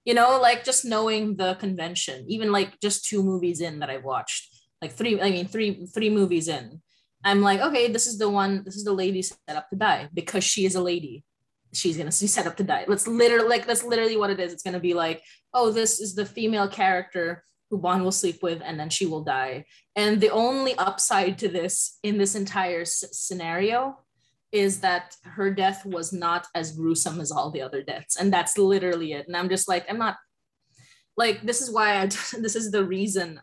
[0.05, 2.25] you know, like just knowing the convention.
[2.27, 6.11] Even like just two movies in that I've watched, like three, I mean three three
[6.11, 6.81] movies in.
[7.23, 10.09] I'm like, okay, this is the one, this is the lady set up to die
[10.13, 11.23] because she is a lady.
[11.73, 12.85] She's gonna set up to die.
[12.87, 14.53] Let's literally like that's literally what it is.
[14.53, 18.61] It's gonna be like, oh, this is the female character who Bond will sleep with,
[18.63, 19.65] and then she will die.
[19.95, 23.97] And the only upside to this in this entire s- scenario
[24.51, 28.57] is that her death was not as gruesome as all the other deaths, and that's
[28.57, 29.27] literally it.
[29.27, 30.17] And I'm just like, I'm not
[31.15, 32.05] like this is why I
[32.39, 33.39] this is the reason,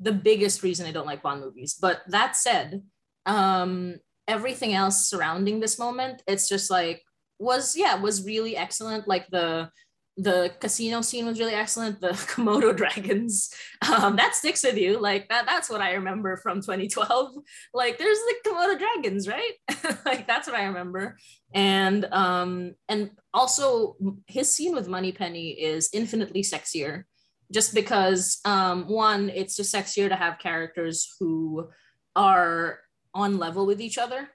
[0.00, 1.76] the biggest reason I don't like Bond movies.
[1.80, 2.82] But that said,
[3.26, 3.96] um
[4.28, 7.02] everything else surrounding this moment it's just like
[7.38, 9.06] was yeah was really excellent.
[9.08, 9.70] Like the
[10.18, 12.00] the casino scene was really excellent.
[12.00, 13.52] The komodo dragons
[13.92, 14.98] um that sticks with you.
[14.98, 17.34] Like that that's what i remember from 2012
[17.74, 19.52] like there's the komodo dragons right?
[20.06, 21.16] Like that's what i remember.
[21.54, 27.04] And um and also his scene with moneypenny is infinitely sexier.
[27.52, 31.68] Just because um one it's just sexier to have characters who
[32.14, 32.80] are
[33.12, 34.28] on level with each other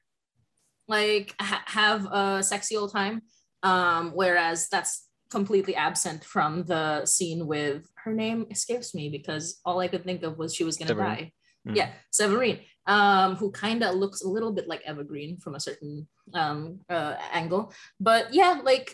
[0.98, 3.16] like ha- have a sexy old time.
[3.64, 4.94] Um whereas that's
[5.38, 10.22] completely absent from the scene with her name escapes me because all i could think
[10.24, 11.16] of was she was gonna Severine.
[11.16, 11.32] die.
[11.68, 11.76] Mm.
[11.80, 15.60] yeah severine um who kind of looks a little bit like Eva Green from a
[15.68, 15.94] certain
[16.34, 17.64] um uh, angle.
[18.00, 18.88] But yeah like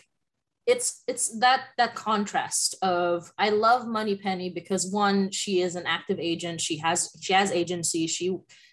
[0.72, 6.18] it's it's that that contrast of I love Moneypenny because one she is an active
[6.20, 6.60] agent.
[6.60, 8.06] She has she has agency.
[8.06, 8.26] She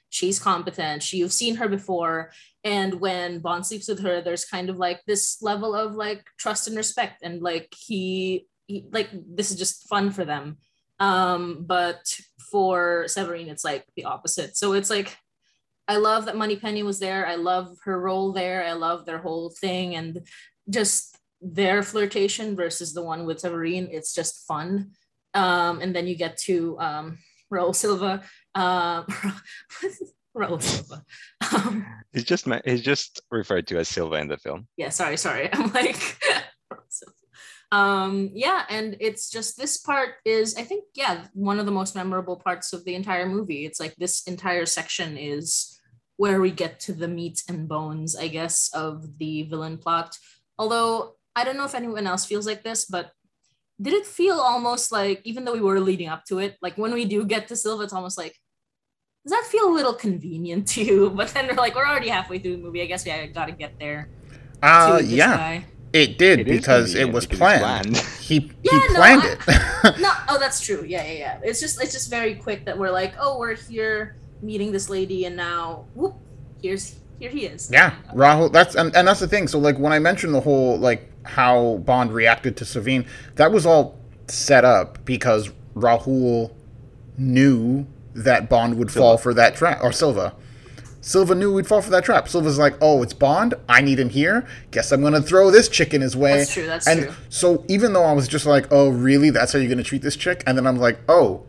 [0.10, 2.32] she's competent she you've seen her before
[2.64, 6.68] and when Bond sleeps with her there's kind of like this level of like trust
[6.68, 10.58] and respect and like he, he like this is just fun for them
[11.00, 12.02] um but
[12.52, 15.18] for Severine it's like the opposite so it's like
[15.88, 19.50] I love that Moneypenny was there I love her role there I love their whole
[19.50, 20.26] thing and
[20.70, 23.88] just their flirtation versus the one with Severine.
[23.92, 24.92] It's just fun.
[25.34, 27.18] Um, and then you get to um,
[27.54, 28.24] Raul Silva.
[28.56, 29.06] Um,
[30.36, 31.04] Raul Silva.
[31.54, 34.68] Um, he's just he's just referred to as Silva in the film.
[34.78, 35.50] yeah, sorry, sorry.
[35.54, 36.18] I'm like,
[37.72, 41.96] um, yeah, and it's just this part is, I think, yeah, one of the most
[41.96, 43.66] memorable parts of the entire movie.
[43.66, 45.80] It's like this entire section is
[46.18, 50.18] where we get to the meat and bones, I guess, of the villain plot
[50.58, 53.12] Although I don't know if anyone else feels like this, but
[53.82, 56.94] did it feel almost like even though we were leading up to it, like when
[56.94, 58.36] we do get to Silva, it's almost like
[59.26, 61.10] does that feel a little convenient to you?
[61.10, 62.82] But then we're like, we're already halfway through the movie.
[62.82, 64.10] I guess we gotta get there.
[64.62, 65.66] Uh, yeah, guy.
[65.94, 67.88] it did It is because it was because planned.
[67.98, 69.38] it's He Yeah, he no, planned I-
[69.90, 70.00] it.
[70.00, 70.84] no, oh, that's true.
[70.88, 71.40] Yeah, yeah, yeah.
[71.44, 75.26] It's just it's just very quick that we're like, oh, we're here meeting this lady,
[75.26, 76.16] and now, whoop,
[76.62, 77.70] here's here he is.
[77.72, 78.52] Yeah, Raul.
[78.52, 79.48] That's and, and that's the thing.
[79.48, 83.06] So like when I mentioned the whole like how Bond reacted to Severine,
[83.36, 83.98] that was all
[84.28, 86.52] set up because Raul
[87.18, 87.86] knew
[88.16, 90.34] that Bond would fall for that trap, or Silva.
[91.02, 92.28] Silva knew we'd fall for that trap.
[92.28, 93.54] Silva's like, oh, it's Bond.
[93.70, 94.48] I need him here.
[94.72, 96.38] Guess I'm gonna throw this chick in his way.
[96.40, 97.14] That's true, that's and true.
[97.30, 99.30] so even though I was just like, oh, really?
[99.30, 100.44] That's how you're gonna treat this chick?
[100.48, 101.44] And then I'm like, oh,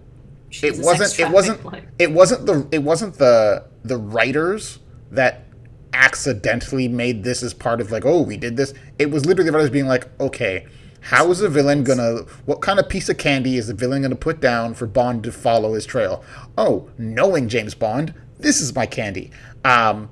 [0.50, 4.78] She's it wasn't it wasn't traffic, like- it wasn't the it wasn't the the writers
[5.10, 5.44] that
[5.92, 9.56] accidentally made this as part of like oh we did this it was literally the
[9.56, 10.66] writers being like okay
[11.06, 14.16] how is the villain gonna what kind of piece of candy is the villain gonna
[14.16, 16.24] put down for bond to follow his trail?
[16.58, 19.30] Oh knowing james bond this is my candy.
[19.64, 20.10] Um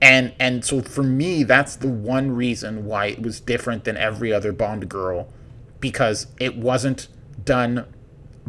[0.00, 4.32] and and so for me that's the one reason why it was different than every
[4.32, 5.28] other bond girl
[5.80, 7.08] because it wasn't
[7.44, 7.84] done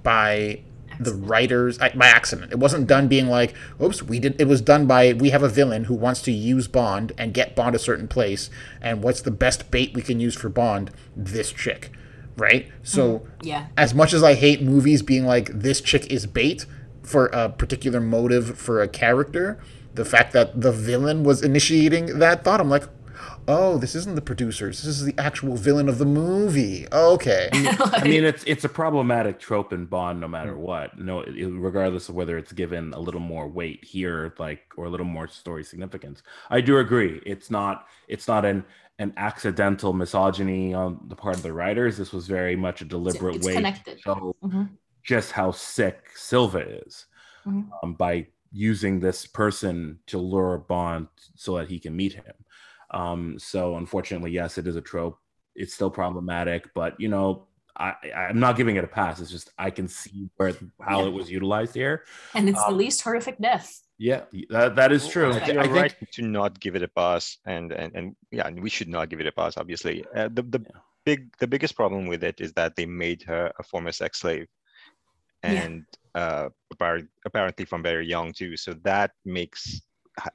[0.04, 0.62] by
[1.00, 2.52] the writers I- by accident.
[2.52, 5.47] It wasn't done being like, "Oops, we did." It was done by we have a
[5.50, 8.50] villain who wants to use Bond and get Bond a certain place,
[8.82, 10.91] and what's the best bait we can use for Bond?
[11.16, 11.91] This chick,
[12.38, 12.68] right?
[12.84, 13.47] So, mm-hmm.
[13.47, 13.66] Yeah.
[13.78, 16.66] as much as I hate movies being like this chick is bait
[17.02, 19.58] for a particular motive for a character,
[19.95, 22.84] the fact that the villain was initiating that thought, I'm like,
[23.50, 24.78] oh, this isn't the producers.
[24.84, 26.88] This is the actual villain of the movie.
[26.91, 27.50] Okay.
[27.54, 30.62] I mean, it's it's a problematic trope in Bond, no matter Hmm.
[30.62, 30.97] what.
[31.00, 34.89] No, it- regardless of whether it's given a little more weight here, like or a
[34.89, 36.22] little more story significance.
[36.50, 37.22] I do agree.
[37.26, 38.64] It's not it's not an
[39.00, 41.97] an accidental misogyny on the part of the writers.
[41.97, 43.95] This was very much a deliberate it's way connected.
[43.97, 44.70] to show Mhm.
[45.04, 47.06] just how sick Silva is
[47.47, 47.70] Mhm.
[47.82, 52.34] um, by using this person to lure Bond so that he can meet him.
[52.92, 55.18] Um, so unfortunately, yes, it is a trope.
[55.56, 59.20] It's still problematic, but you know, I, I'm not giving it a pass.
[59.20, 61.08] It's just I can see where how Yeah.
[61.08, 62.04] it was utilized here.
[62.36, 63.82] And it's the Um, least horrific death.
[63.98, 65.32] Yeah, that, that is true.
[65.34, 68.48] I, thi- I I think to not give it a pass, and and and yeah,
[68.48, 69.58] and we should not give it a pass.
[69.58, 70.80] Obviously, uh, the the Yeah.
[71.06, 74.48] big the biggest problem with it is that they made her a former sex slave,
[75.44, 75.52] Yeah.
[75.64, 75.86] and
[76.16, 78.56] uh, appar- apparently from very young too.
[78.58, 79.82] So that makes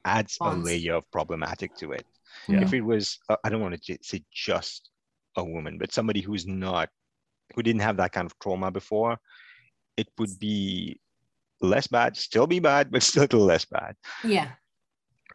[0.03, 2.05] adds a layer of problematic to it.
[2.47, 2.61] Yeah.
[2.61, 4.89] If it was, uh, I don't want to say just
[5.35, 6.89] a woman, but somebody who's not,
[7.55, 9.17] who didn't have that kind of trauma before,
[9.97, 10.99] it would be
[11.61, 12.17] less bad.
[12.17, 13.95] Still be bad, but still a little less bad.
[14.23, 14.49] Yeah.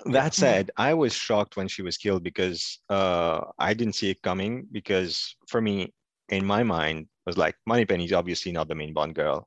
[0.07, 4.22] That said, I was shocked when she was killed because uh, I didn't see it
[4.22, 4.66] coming.
[4.72, 5.92] Because for me,
[6.30, 9.46] in my mind, was like Moneypenny's obviously not the main Bond girl.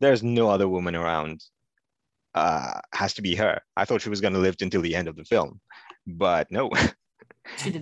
[0.00, 1.42] There's no other woman around.
[2.34, 3.58] Uh, has to be her.
[3.76, 5.58] I thought she was going to live until the end of the film,
[6.06, 6.70] but no.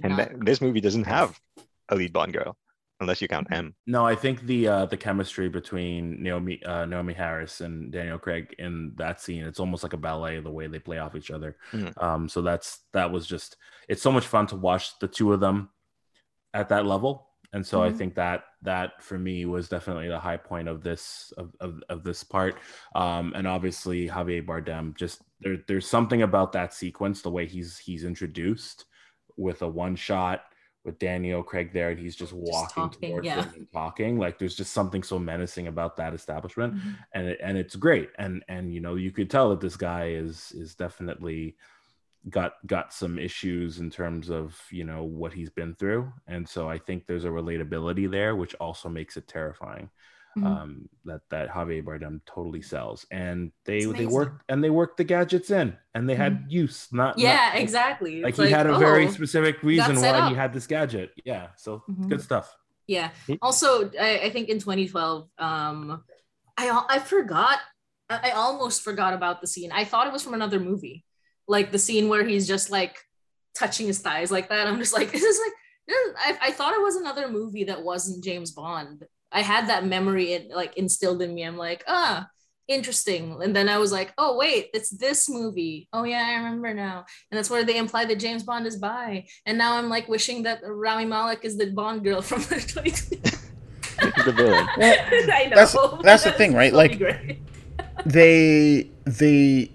[0.02, 1.40] And that, this movie doesn't have
[1.88, 2.54] a lead Bond girl,
[3.00, 3.74] unless you count M.
[3.86, 8.54] no, I think the uh, the chemistry between Naomie uh, Naomie Harris and Daniel Craig
[8.58, 11.56] in that scene, it's almost like a ballet the way they play off each other.
[11.72, 12.02] Mhm.
[12.02, 13.56] Um, so that's that was just
[13.88, 15.70] it's so much fun to watch the two of them
[16.52, 17.30] at that level.
[17.54, 17.98] And so I Mhm.
[17.98, 22.04] think that that for me was definitely the high point of this of, of, of
[22.04, 22.60] this part.
[22.94, 27.78] Um, and obviously Javier Bardem just there there's something about that sequence, the way he's
[27.78, 28.86] he's introduced
[29.36, 30.46] with a one shot
[30.84, 33.34] with Daniel Craig there, and he's just walking talking, towards yeah.
[33.34, 34.18] him and talking.
[34.18, 37.04] Like there's just something so menacing about that establishment Mhm.
[37.14, 40.08] and it, and it's great and and you know you could tell that this guy
[40.10, 41.56] is is definitely
[42.30, 46.68] got got some issues in terms of you know what he's been through and so
[46.68, 49.90] i think there's a relatability there which also makes it terrifying
[50.36, 50.46] Mhm.
[50.46, 55.04] um that that javier bardem totally sells and they they worked and they worked the
[55.04, 58.22] gadgets in and they had use not yeah, not- exactly.
[58.22, 61.48] like It's he had a very oh, specific reason why he had this gadget yeah
[61.56, 62.08] so Mhm.
[62.08, 62.56] good stuff
[62.86, 63.10] Yeah.
[63.40, 66.04] Also, I, I think in 2012, um,
[66.58, 67.58] I I forgot.
[68.10, 69.72] I almost forgot about the scene.
[69.72, 71.02] I thought it was from another movie,
[71.48, 72.96] like the scene where he's just like
[73.54, 74.66] touching his thighs like that.
[74.66, 75.52] I'm just like, this is like.
[75.88, 79.04] this is- I, I thought it was another movie that wasn't James Bond.
[79.32, 81.42] I had that memory it like instilled in me.
[81.42, 82.26] I'm like, ah,
[82.68, 83.38] interesting.
[83.42, 85.88] And then I was like, oh wait, it's this movie.
[85.92, 87.04] Oh yeah, I remember now.
[87.30, 89.26] And that's where they imply that James Bond is bi.
[89.44, 93.16] And now I'm like wishing that Rami Malek is the Bond girl from the 20
[94.24, 94.66] the villain.
[94.76, 95.56] I know.
[95.56, 96.72] That's- that's the thing, right?
[96.72, 97.38] Like-
[98.06, 99.70] they they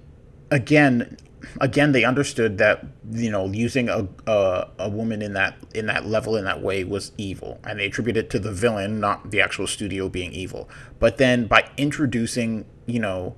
[0.51, 1.17] again
[1.62, 6.06] again they understood that you know using a, a a woman in that in that
[6.06, 9.42] level in that way was evil and they attributed it to the villain not the
[9.42, 10.70] actual studio being evil.
[11.00, 13.36] But then by introducing you know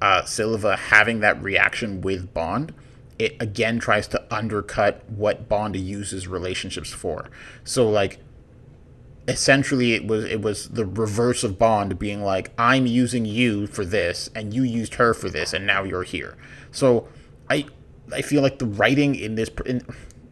[0.00, 2.74] uh, Silva having that reaction with Bond
[3.18, 7.30] it again tries to undercut what Bond uses relationships for.
[7.62, 8.18] So like
[9.26, 13.84] essentially it was it was the reverse of Bond being like I'm using you for
[13.84, 16.36] this and you used her for this and now you're here.
[16.70, 17.08] So
[17.50, 17.66] I
[18.12, 19.82] I feel like the writing in this, in,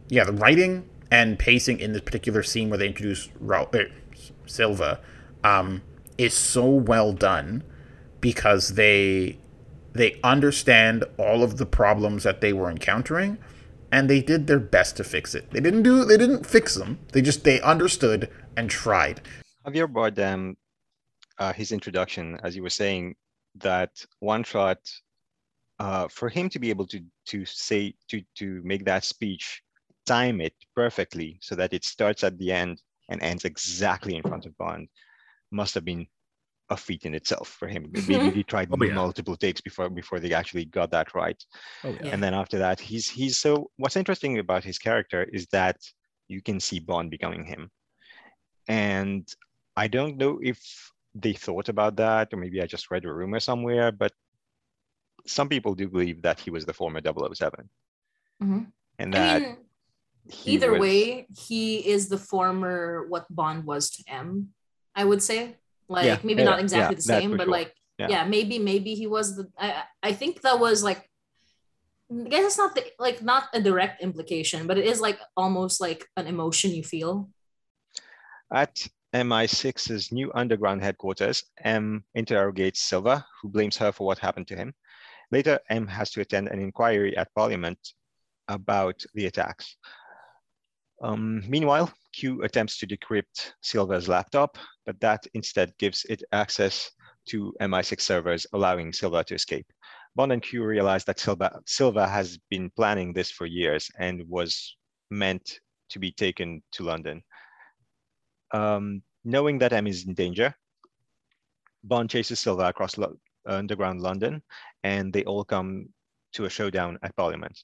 [0.09, 3.87] yeah, the writing and pacing in this particular scene where they introduce Ra- er,
[4.45, 4.99] Silva
[5.43, 5.81] um,
[6.17, 7.63] is so well done
[8.21, 9.37] because they
[9.93, 13.37] they understand all of the problems that they were encountering
[13.91, 15.51] and they did their best to fix it.
[15.51, 16.99] They didn't do they didn't fix them.
[17.11, 19.21] They just they understood and tried.
[19.65, 20.55] Javier Bardem,
[21.37, 23.15] uh, his introduction, as you were saying,
[23.55, 24.79] that one shot
[25.79, 29.61] uh, for him to be able to to say to to make that speech,
[30.05, 34.45] time it perfectly so that it starts at the end and ends exactly in front
[34.45, 34.87] of Bond,
[35.51, 36.07] must have been
[36.69, 37.89] a feat in itself for him.
[37.91, 38.93] Maybe he tried Oh, yeah.
[38.95, 41.41] multiple takes before before they actually got that right.
[41.83, 42.11] Oh, yeah.
[42.11, 43.69] And then after that, he's he's so.
[43.77, 45.77] What's interesting about his character is that
[46.27, 47.69] you can see Bond becoming him,
[48.67, 49.27] and
[49.75, 50.59] I don't know if
[51.15, 54.13] they thought about that, or maybe I just read a rumor somewhere, but
[55.25, 57.69] some people do believe that he was the former 007
[58.41, 58.71] Mhm.
[58.99, 59.57] and I that mean,
[60.45, 64.53] either was- way, he is the former what Bond was to M.
[64.95, 65.57] I would say,
[65.87, 67.51] like Yeah, maybe yeah, not exactly yeah, the same, but sure.
[67.59, 68.09] like Yeah.
[68.09, 68.23] yeah.
[68.25, 69.45] maybe maybe he was the.
[69.57, 71.09] I I think that was like.
[72.11, 75.81] I guess it's not the like not a direct implication, but it is like almost
[75.81, 77.29] like an emotion you feel.
[78.51, 84.55] At MI6's new underground headquarters, M interrogates Silva, who blames her for what happened to
[84.55, 84.73] him.
[85.33, 87.79] Later, M has to attend an inquiry at Parliament
[88.49, 89.77] about the attacks.
[91.01, 96.91] Um, meanwhile, Q attempts to decrypt Silva's laptop, but that instead gives it access
[97.29, 99.65] to MI6 servers, allowing Silva to escape.
[100.15, 104.77] Bond and Q realize that Silva, Silva has been planning this for years and was
[105.09, 105.59] meant
[105.89, 107.23] to be taken to London.
[108.51, 110.53] Um, knowing that M is in danger,
[111.83, 114.41] Bond chases Silva across lo- underground London,
[114.83, 115.87] and they all come
[116.33, 117.63] to a showdown at Parliament.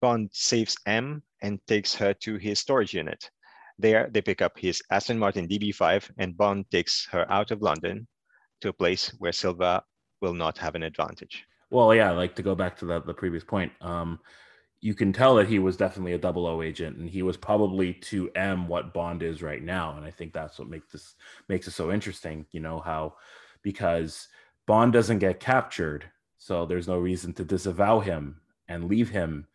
[0.00, 3.30] Bond saves M and takes her to his storage unit.
[3.78, 8.06] There, they pick up his Aston Martin DB5, and Bond takes her out of London
[8.60, 9.82] to a place where Silva
[10.20, 11.44] will not have an advantage.
[11.70, 14.20] Well, yeah, like to go back to the, the previous point, um,
[14.80, 17.94] you can tell that he was definitely a double O agent, and he was probably
[17.94, 21.14] to M what Bond is right now, and I think that's what makes this
[21.48, 22.44] makes it so interesting.
[22.50, 23.14] You know how
[23.62, 24.28] because
[24.66, 26.04] Bond doesn't get captured,
[26.38, 29.46] so there's no reason to disavow him and leave him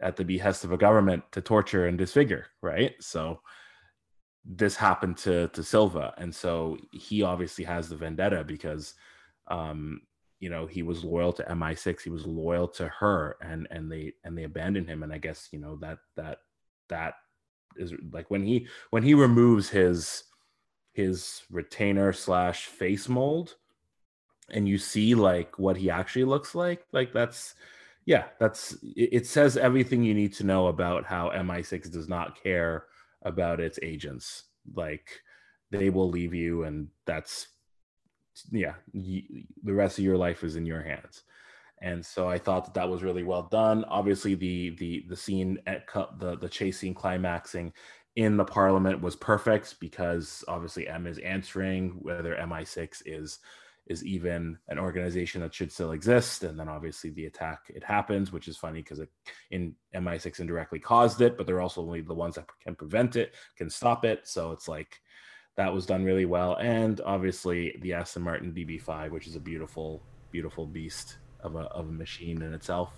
[0.00, 2.94] at the behest of a government to torture and disfigure, right?
[3.00, 3.40] So
[4.44, 8.94] this happened to to Silva, and so he obviously has the vendetta because
[9.48, 10.02] um,
[10.40, 14.12] you know he was loyal to MI6 he was loyal to her and and they
[14.24, 16.38] and they abandoned him and I guess you know that that
[16.88, 17.14] that
[17.76, 20.24] is like when he when he removes his
[20.92, 23.56] his retainer slash face mold
[24.50, 27.54] and you see like what he actually looks like like that's
[28.06, 32.86] yeah that's it, says everything you need to know about how MI6 does not care
[33.22, 34.44] about its agents.
[34.74, 35.20] Like
[35.70, 37.48] they will leave you and that's
[38.50, 41.24] yeah the rest of your life is in your hands.
[41.80, 43.84] And so i thought that that was really well done.
[43.84, 45.86] Obviously the the the scene at
[46.18, 47.72] the the chase scene climaxing
[48.16, 53.38] in the parliament was perfect because obviously m is answering whether mi6 is
[53.88, 56.44] is even an organization that should still exist.
[56.44, 59.08] And then obviously the attack it happens which is funny because it
[59.50, 63.34] in mi6 indirectly caused it but they're also only the ones that can prevent it
[63.56, 64.20] can stop it.
[64.28, 65.00] So it's like
[65.56, 66.54] that was done really well.
[66.56, 71.88] And obviously the aston martin db5 which is a beautiful beautiful beast of a, of
[71.88, 72.92] a machine in itself.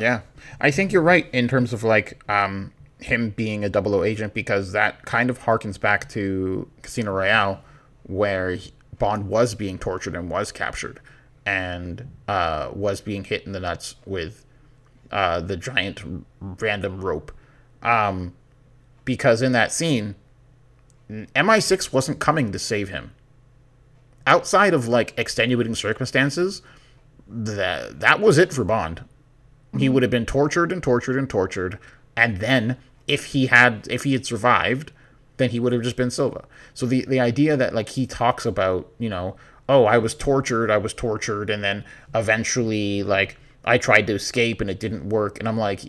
[0.00, 0.20] Yeah,
[0.60, 4.34] I think you're right in terms of like um, him being a double O agent
[4.34, 7.60] because that kind of harkens back to Casino Royale,
[8.04, 11.00] where he- Bond was being tortured and was captured,
[11.44, 14.44] and uh, was being hit in the nuts with
[15.10, 16.02] uh, the giant
[16.40, 17.32] random rope.
[17.82, 18.34] Um,
[19.04, 20.16] because in that scene,
[21.10, 23.12] MI6 wasn't coming to save him.
[24.26, 26.62] Outside of like extenuating circumstances,
[27.28, 29.04] that that was it for Bond
[29.78, 31.78] he would have been tortured and tortured and tortured
[32.16, 32.76] and then
[33.06, 34.92] if he had if he had survived
[35.36, 38.46] then he would have just been silva so the the idea that like he talks
[38.46, 39.36] about you know
[39.68, 41.84] oh i was tortured i was tortured and then
[42.14, 45.38] eventually like I tried to escape and it didn't work.
[45.38, 45.80] And I'm like,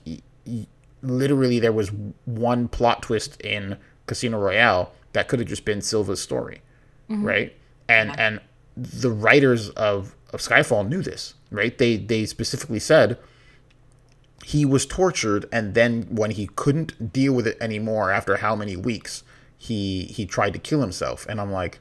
[1.02, 1.91] literally, there was
[2.26, 3.78] one plot twist in
[4.08, 6.62] Casino Royale that could have just been Silva's story,
[7.10, 7.24] mm-hmm.
[7.24, 7.56] right?
[7.88, 8.41] And and
[8.76, 11.78] the writers of of Skyfall knew this, right?
[11.78, 13.18] They they specifically said
[14.43, 18.76] he was tortured and then when he couldn't deal with it anymore after how many
[18.78, 19.24] weeks
[19.58, 21.26] he he tried to kill himself.
[21.28, 21.80] And i'm like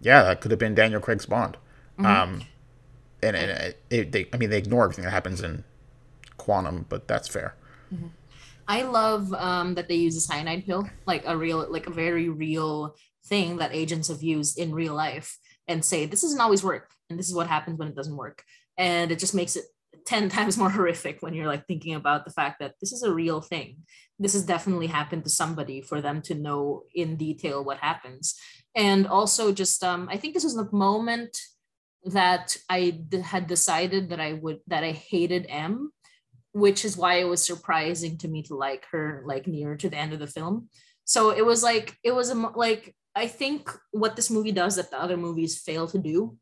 [0.00, 1.56] yeah that could have been daniel craig's bond.
[1.98, 2.42] Um
[3.22, 5.64] and, and it, it, they i mean they ignore everything that happens in
[6.36, 7.54] quantum but that's fair.
[8.70, 12.28] I love um, that they use a cyanide pill, like a real, like a very
[12.28, 12.94] real
[13.26, 17.18] thing that agents have used in real life, and say this doesn't always work, and
[17.18, 18.44] this is what happens when it doesn't work,
[18.78, 19.64] and it just makes it
[20.04, 23.12] ten times more horrific when you're like thinking about the fact that this is a
[23.12, 23.78] real thing.
[24.18, 28.38] This has definitely happened to somebody for them to know in detail what happens,
[28.74, 31.36] and also just um, I think this was the moment
[32.04, 35.92] that I d- had decided that I would that I hated M
[36.52, 39.96] which is why it was surprising to me to like her like near to the
[39.96, 40.68] end of the film.
[41.04, 44.90] So it was like it was a like i think what this movie does that
[44.90, 46.36] the other movies fail to do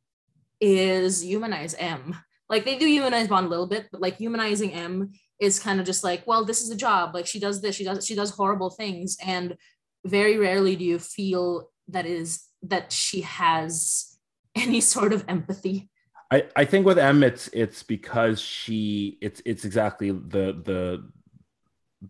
[0.61, 2.17] is humanize m
[2.49, 5.87] like they do humanize bond a little bit but like humanizing m is kind of
[5.87, 7.15] just like well this is a job.
[7.15, 9.17] Like she does this she does she does horrible things.
[9.25, 9.57] And
[10.05, 14.19] very rarely do you feel that is that she has
[14.55, 15.89] any sort of empathy.
[16.31, 21.09] I, I think with M it's it's because she it's it's exactly the the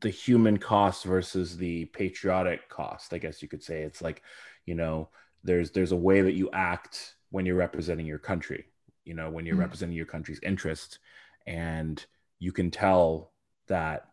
[0.00, 3.82] the human cost versus the patriotic cost, I guess you could say.
[3.82, 4.22] It's like,
[4.66, 5.08] you know,
[5.44, 8.66] there's there's a way that you act when you're representing your country,
[9.08, 9.60] you know, when you're Mhm.
[9.60, 11.00] representing your country's interest.
[11.46, 12.04] And
[12.40, 13.32] you can tell
[13.68, 14.08] that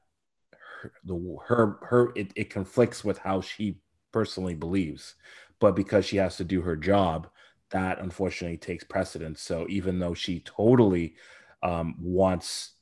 [0.82, 3.80] her the her her it, it conflicts with how she
[4.12, 5.16] personally believes.
[5.60, 7.30] But because she has to do her job,
[7.72, 9.42] that unfortunately takes precedence.
[9.42, 11.16] So even though she totally
[11.64, 12.74] um, wants,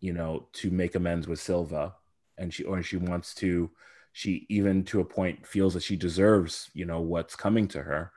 [0.00, 1.94] you know, to make amends with Silva,
[2.38, 3.70] and she or she wants to,
[4.12, 8.12] she even to a point feels that she deserves, you know, what's coming to her.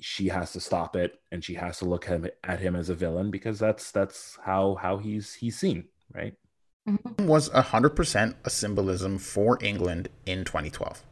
[0.00, 2.94] She has to stop it, and she has to look him, at him as a
[2.94, 6.34] villain because that's that's how how he's he's seen, right?
[7.18, 11.02] was 100% a symbolism for england in 2012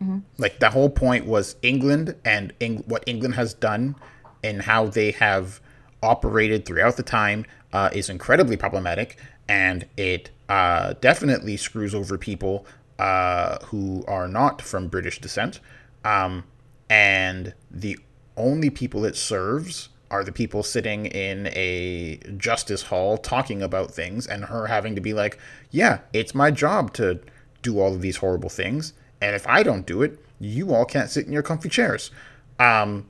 [0.00, 0.22] Mhm.
[0.38, 3.96] like the whole point was england and Eng- what england has done
[4.42, 5.60] and how they have
[6.02, 9.18] operated throughout the time uh, is incredibly problematic
[9.48, 12.66] and it uh, definitely screws over people
[12.98, 15.60] uh, who are not from british descent
[16.04, 16.44] um,
[16.88, 17.98] and the
[18.36, 24.26] only people it serves are the people sitting in a justice hall talking about things
[24.26, 25.38] and her having to be like
[25.70, 27.20] yeah it's my job to
[27.62, 28.92] do all of these horrible things.
[29.20, 32.10] And if i don't do it you all can't sit in your comfy chairs.
[32.58, 33.06] Um,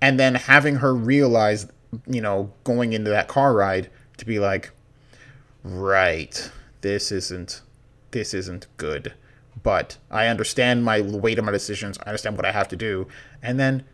[0.00, 1.66] and then having her realize
[2.06, 4.72] you know going into that car ride to be like
[5.62, 6.50] right
[6.80, 7.62] this isn't
[8.10, 9.14] this isn't good.
[9.62, 11.98] But i understand my weight of my decisions.
[11.98, 13.06] I understand what i have to do.
[13.42, 13.84] And then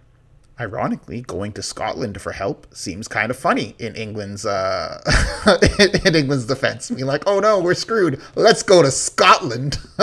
[0.60, 5.00] ironically going to scotland for help seems kind of funny in england's uh
[6.04, 9.78] in england's defense be like oh no we're screwed let's go to scotland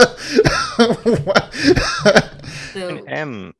[2.74, 3.54] so And M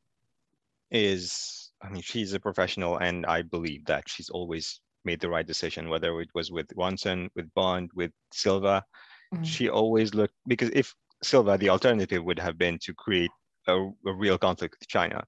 [0.90, 5.46] is, I mean, she's a professional, and I believe that she's always made the right
[5.46, 8.82] decision, whether it was with Watson, with Bond, with Silva.
[9.34, 9.44] Mhm.
[9.44, 13.30] She always looked, because if Silva, the alternative would have been to create
[13.66, 13.74] a,
[14.06, 15.24] a real conflict with China.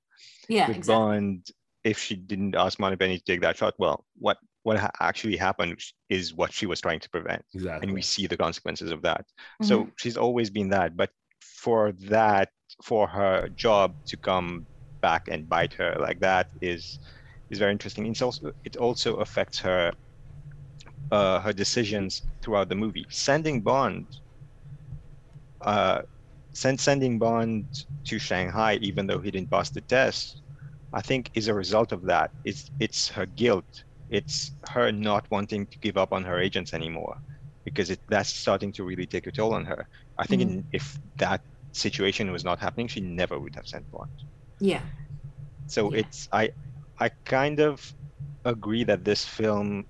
[0.49, 1.47] yeah with exactly Bond,
[1.85, 5.81] if she didn't ask Moneypenny to take that shot, well, what what ha- actually happened
[6.11, 7.87] is what she was trying to prevent Exactly.
[7.87, 9.23] and we see the consequences of that.
[9.23, 9.65] Mm-hmm.
[9.65, 11.11] So she's always been that, but
[11.41, 12.51] for that,
[12.83, 14.67] for her job to come
[15.01, 16.99] back and bite her like that is
[17.49, 18.07] is very interesting.
[18.07, 19.93] It's also it also affects her
[21.11, 23.07] uh, her decisions throughout the movie.
[23.11, 24.07] Sending Bond,
[25.63, 26.03] uh,
[26.53, 27.67] send sending Bond
[28.07, 30.43] to Shanghai, even though he didn't pass the test,
[30.93, 32.33] I think is a result of that.
[32.45, 33.85] It's it's her guilt.
[34.09, 37.19] It's her not wanting to give up on her agents anymore
[37.65, 39.89] because it, that's starting to really take a toll on her.
[40.19, 44.11] I think in, if that situation was not happening, she never would have sent Bond.
[44.61, 44.83] yeah
[45.67, 46.01] So Yeah.
[46.01, 46.51] it's I
[46.99, 47.95] I kind of
[48.45, 49.87] agree that this film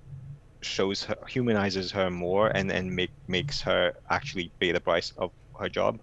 [0.63, 5.31] shows her humanizes her more and and make makes her actually pay the price of
[5.59, 6.01] her job.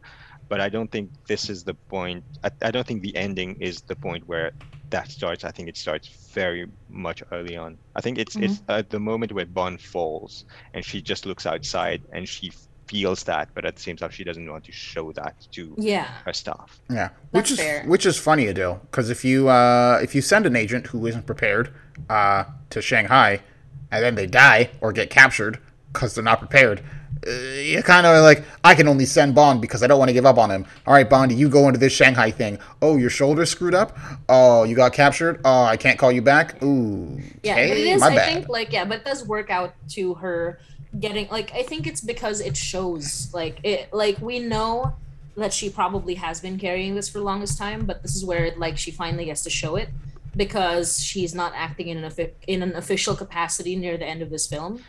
[0.49, 2.24] But I don't think this is the point.
[2.42, 4.53] I, I don't think the ending is the point where
[4.91, 5.45] that starts.
[5.45, 7.78] I think it starts very much early on.
[7.97, 12.03] I think it's it's at the moment where Bond falls and she just looks outside
[12.12, 12.53] and she
[12.86, 16.05] feels that, but at the same time she doesn't want to show that to yeah
[16.24, 16.80] her staff.
[16.91, 17.84] Yeah, That's which is fair.
[17.84, 21.26] which is funny, Adil, because if you uh, if you send an agent who isn't
[21.26, 21.72] prepared
[22.09, 23.43] uh, to Shanghai,
[23.91, 25.59] and then they die or get captured
[25.93, 26.82] because they're not prepared, uh,
[27.26, 30.12] Uh, you kind of like, I can only send Bond because I don't want to
[30.12, 30.66] give up on him.
[30.86, 32.58] All right, Bond, you go into this Shanghai thing.
[32.80, 33.96] Oh, your shoulder's screwed up.
[34.28, 35.40] Oh, you got captured.
[35.44, 36.62] Oh, I can't call you back.
[36.62, 38.02] Ooh, Yeah, okay, but it is.
[38.02, 38.32] I bad.
[38.34, 40.58] think like yeah, but it does work out to her
[40.98, 44.94] getting like I think it's because it shows like it like we know
[45.36, 48.52] that she probably has been carrying this for the longest time, but this is where
[48.56, 49.88] like she finally gets to show it
[50.36, 52.12] because she's not acting in an
[52.46, 54.82] in an official capacity near the end of this film.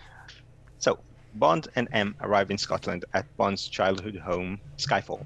[1.36, 5.25] Bond and M arrive in Scotland at Bond's childhood home, Skyfall.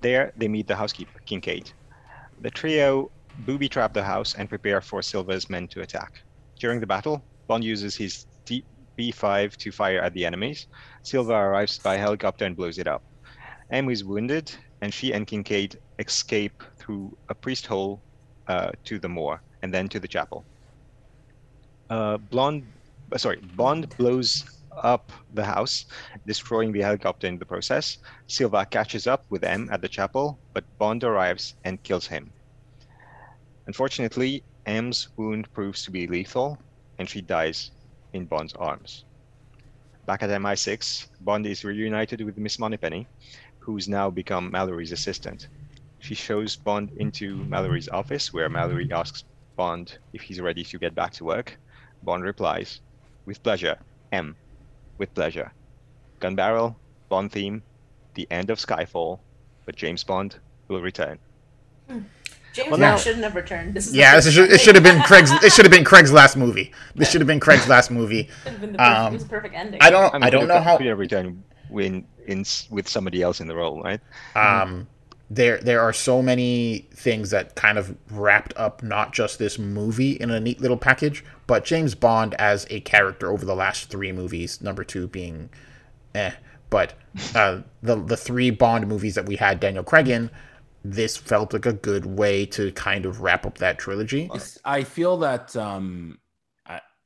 [0.00, 1.70] There, they meet the housekeeper, Kincaid.
[2.40, 3.10] The trio
[3.46, 6.22] booby trap the house and prepare for Silva's men to attack.
[6.58, 8.26] During the battle, Bond uses his
[8.98, 10.66] B5 to fire at the enemies.
[11.02, 13.02] Silva arrives by helicopter and blows it up.
[13.70, 18.00] M is wounded, and she and Kincaid escape through a priest hole
[18.46, 20.44] uh, to the moor and then to the chapel.
[21.90, 22.66] Uh, Blonde,
[23.12, 24.44] uh, sorry, Bond blows
[24.82, 25.86] up the house,
[26.26, 27.98] destroying the helicopter in the process.
[28.26, 32.32] Silva catches up with M at the chapel, but Bond arrives and kills him.
[33.66, 36.58] Unfortunately, M's wound proves to be lethal,
[36.98, 37.70] and she dies
[38.12, 39.04] in Bond's arms.
[40.06, 43.06] Back at MI6, Bond is reunited with Miss Moneypenny,
[43.58, 45.48] who's now become Mallory's assistant.
[45.98, 49.24] She shows Bond into Mallory's office, where Mallory asks
[49.56, 51.58] Bond if he's ready to get back to work.
[52.02, 52.80] Bond replies,
[53.24, 53.78] with pleasure,
[54.12, 54.36] M,
[54.98, 55.52] with pleasure.
[56.20, 56.76] Gun barrel,
[57.08, 57.62] Bond theme,
[58.14, 59.20] the end of Skyfall,
[59.66, 60.36] but James Bond
[60.68, 61.18] will return.
[61.88, 63.74] James Well, Bond shouldn't have returned.
[63.74, 65.30] This is Yeah, this should, it should have been Craig's.
[65.42, 66.72] It should have been Craig's last movie.
[66.94, 68.28] This should have been Craig's last movie.
[68.44, 69.80] Should've been the perfect- Um, it was a perfect ending.
[69.82, 70.14] I don't.
[70.14, 70.76] I, mean, don't know how.
[70.76, 71.42] could have returned
[71.72, 74.00] in, in with somebody else in the role, right?
[74.36, 74.86] Um,
[75.30, 80.12] there there are so many things that kind of wrapped up not just this movie
[80.12, 84.12] in a neat little package, but James Bond as a character over the last three
[84.12, 84.60] movies.
[84.60, 85.48] Number two being,
[86.14, 86.32] eh,
[86.70, 86.94] but
[87.34, 90.30] uh, the the three Bond movies that we had Daniel Craig in.
[90.86, 94.30] This felt like a good way to kind of wrap up that trilogy.
[94.66, 96.18] I feel that um,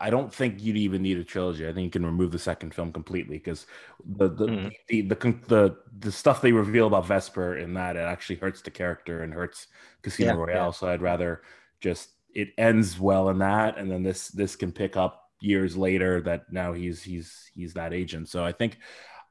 [0.01, 1.67] I, don't think you'd even need a trilogy.
[1.69, 3.67] I think you can remove the second film completely because
[4.05, 8.01] the the, the, the the the the stuff they reveal about Vesper in that it
[8.01, 9.67] actually hurts the character and hurts
[10.03, 10.67] Casino Yeah, Royale.
[10.67, 10.71] yeah.
[10.73, 11.43] So I'd rather
[11.81, 16.21] just it ends well in that, and then this this can pick up years later
[16.23, 18.29] that now he's he's he's that agent.
[18.29, 18.79] So I think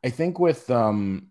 [0.04, 1.30] I think with um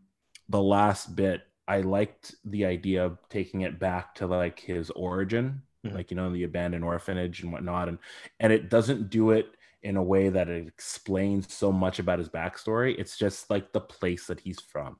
[0.49, 5.63] the last bit, I liked the idea of taking it back to like his origin,
[5.91, 5.95] Mhm.
[5.95, 7.99] like you know the abandoned orphanage and whatnot, and
[8.41, 9.47] and it doesn't do it
[9.83, 12.95] in a way that it explains so much about his backstory.
[12.99, 14.99] It's just like the place that he's from.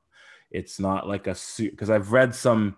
[0.51, 2.77] It's not like a suit because I've read some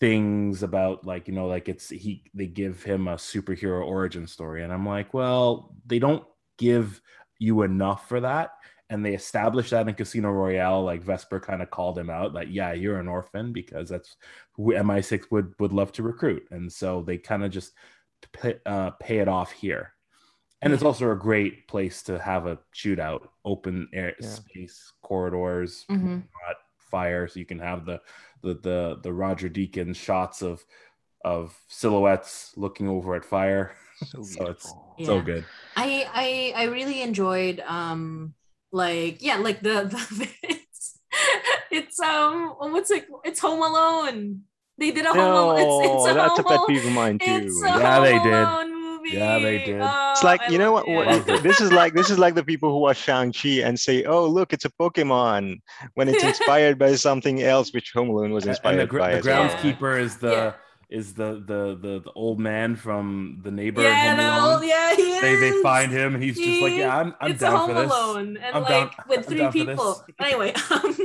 [0.00, 4.62] things about like you know like it's he they give him a superhero origin story
[4.62, 6.24] and i'm like well they don't
[6.56, 7.00] give
[7.40, 8.52] you enough for that
[8.90, 12.48] and they established that in casino royale like vesper kind of called him out like,
[12.50, 14.16] yeah you're an orphan because that's
[14.54, 17.72] who mi6 would would love to recruit and so they kind of just
[18.32, 19.92] pay, uh, pay it off here
[20.60, 24.28] and it's also a great place to have a shootout open air Yeah.
[24.28, 26.22] space corridors Mhm.
[26.46, 28.00] not fire so you can have the
[28.42, 30.64] the the, the roger deakins shots of
[31.24, 33.72] of silhouettes looking over at fire
[34.06, 35.04] So, So it's- beautiful.
[35.04, 35.44] so good
[35.76, 36.08] I
[36.56, 38.34] I I really enjoyed um
[38.72, 39.84] like yeah like the
[40.18, 40.98] the it's,
[41.70, 44.42] it's um what's it it's Home Alone.
[44.76, 45.58] They did a Home Alone.
[45.58, 46.66] It's, it's a that's Home a pet Alone.
[46.68, 47.24] peeve of mine too.
[47.46, 48.32] It's Yeah, Home they did.
[48.32, 49.10] Alone movie.
[49.10, 49.80] Yeah, they did.
[49.80, 52.44] It's Oh, like I you know what, what this is like this is like the
[52.44, 55.60] people who watch Shang-Chi and say, "Oh, look, it's a Pokemon,"
[55.94, 59.12] when it's inspired by something else which Home Alone was and inspired the, by.
[59.12, 59.48] the as well.
[59.48, 60.52] groundskeeper is the Yeah.
[60.90, 64.68] Is the, the the the old man from the neighbor Yeah, Home no, Alone.
[64.68, 67.54] yeah, he they they find him and he's just like yeah i'm, I'm it's down
[67.54, 70.02] a Home for this Alone, and I'm like down- with three people.
[70.20, 70.96] Anyway, um,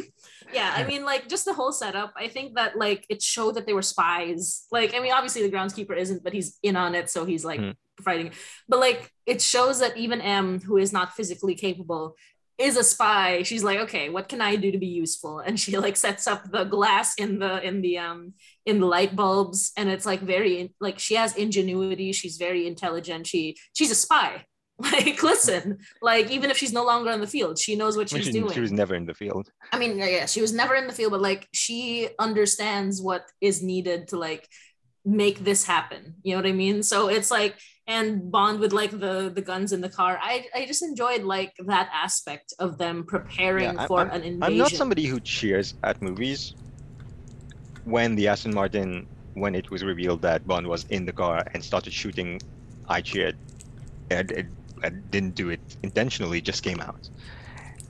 [0.54, 2.14] yeah, I mean, like just the whole setup.
[2.16, 4.66] I think that like it showed that they were spies.
[4.72, 7.60] Like, I mean, obviously the groundskeeper isn't, but he's in on it, so he's like
[7.60, 7.72] Hmm.
[8.02, 8.32] fighting.
[8.70, 12.16] But like, it shows that even M, who is not physically capable,
[12.58, 13.44] is a spy.
[13.44, 15.40] She's like, okay, what can I do to be useful?
[15.40, 18.34] And she like sets up the glass in the in the um
[18.66, 22.12] in the light bulbs, and it's like very like she has ingenuity.
[22.12, 23.28] She's very intelligent.
[23.28, 24.46] She she's a spy.
[24.80, 28.26] Like, listen, like even if she's no longer on the field, she knows what she's
[28.26, 28.52] she, doing.
[28.52, 29.50] she was never in the field.
[29.72, 33.32] I mean, yeah, yeah, she was never in the field, but like she understands what
[33.40, 34.50] is needed to like
[35.06, 36.16] make this happen.
[36.24, 36.82] You know what I mean?
[36.84, 37.56] So it's like
[37.88, 40.18] and Bond with like the the guns in the car.
[40.22, 44.42] I I just enjoyed like that aspect of them preparing Yeah, I- for an invasion.
[44.44, 46.56] I'm not somebody who cheers at movies
[47.84, 51.64] when the Aston Martin, when it was revealed that Bond was in the car and
[51.64, 52.40] started shooting,
[52.88, 53.38] I cheered.
[54.10, 54.46] And it,
[54.84, 57.00] and didn't do it intentionally, just came out.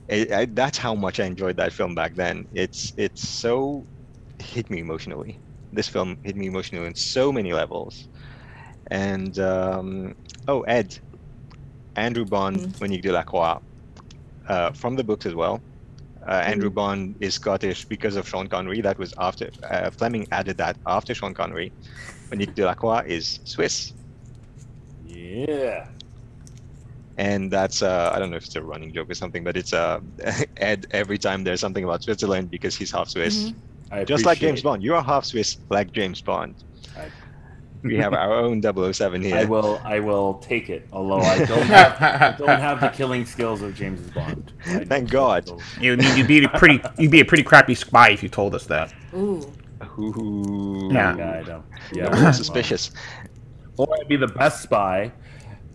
[0.08, 2.46] It, I, that's how much I enjoyed that film back then.
[2.52, 3.86] It's it's so
[4.38, 5.40] hit me emotionally.
[5.72, 8.08] This film hit me emotionally on so many levels.
[8.90, 10.14] And um,
[10.48, 10.98] oh, Ed,
[11.96, 12.80] Andrew Bond, mm.
[12.80, 13.60] Monique Delacroix,
[14.48, 15.60] uh, from the books as well.
[16.26, 16.74] Uh, Andrew mm.
[16.74, 18.80] Bond is Scottish because of Sean Connery.
[18.80, 21.72] That was after uh, Fleming added that after Sean Connery.
[22.30, 23.92] Monique Delacroix is Swiss.
[25.06, 25.88] Yeah.
[27.16, 29.72] And that's uh, I don't know if it's a running joke or something, but it's
[29.72, 30.00] uh,
[30.56, 33.50] Ed every time there's something about Switzerland because he's half Swiss.
[33.50, 34.04] Mm-hmm.
[34.06, 36.56] Just like James Bond, you are half Swiss, like James Bond.
[37.84, 39.36] I we have our own 007 here.
[39.36, 43.26] I will I will take it, although I don't have, I don't have the killing
[43.26, 44.52] skills of James Bond.
[44.66, 45.50] I Thank God.
[45.80, 48.66] You you'd be a pretty you'd be a pretty crappy spy if you told us
[48.66, 48.92] that.
[49.14, 49.52] Ooh.
[49.98, 50.88] Ooh.
[50.92, 51.16] Yeah.
[51.16, 51.64] yeah I don't.
[51.92, 52.30] Yeah.
[52.30, 52.90] suspicious.
[53.76, 55.12] Or I'd be the best spy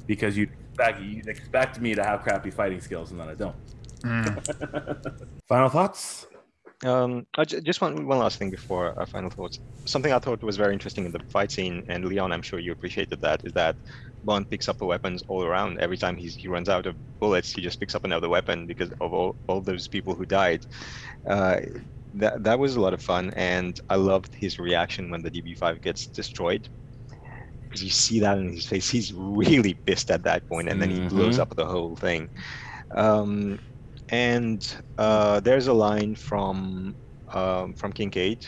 [0.07, 3.55] because you'd expect, you'd expect me to have crappy fighting skills and then I don't.
[4.01, 5.27] Mm.
[5.47, 6.25] Final thoughts?
[6.85, 9.59] Um, I j- just one one last thing before our final thoughts.
[9.85, 12.71] Something I thought was very interesting in the fight scene, and Leon, I'm sure you
[12.71, 13.75] appreciated that, is that
[14.23, 15.79] Bond picks up the weapons all around.
[15.79, 18.91] Every time he's, he runs out of bullets, he just picks up another weapon because
[19.01, 20.65] of all, all those people who died.
[21.27, 21.59] Uh,
[22.15, 25.81] that that was a lot of fun, and I loved his reaction when the DB5
[25.81, 26.67] gets destroyed.
[27.63, 30.89] Because you see that in his face, he's really pissed at that point, and then
[30.89, 31.41] he blows mm-hmm.
[31.41, 32.29] up the whole thing.
[32.91, 33.59] Um,
[34.11, 36.95] and uh, there's a line from
[37.33, 38.45] um, from Kincaid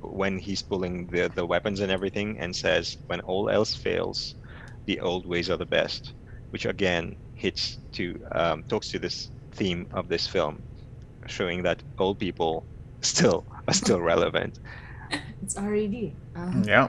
[0.00, 4.34] when he's pulling the, the weapons and everything and says, "When all else fails,
[4.86, 6.12] the old ways are the best,"
[6.50, 10.62] which again hits to um, talks to this theme of this film,
[11.26, 12.64] showing that old people
[13.02, 14.58] still are still relevant.
[15.42, 16.12] It's RED.
[16.34, 16.62] Uh-huh.
[16.66, 16.88] Yeah,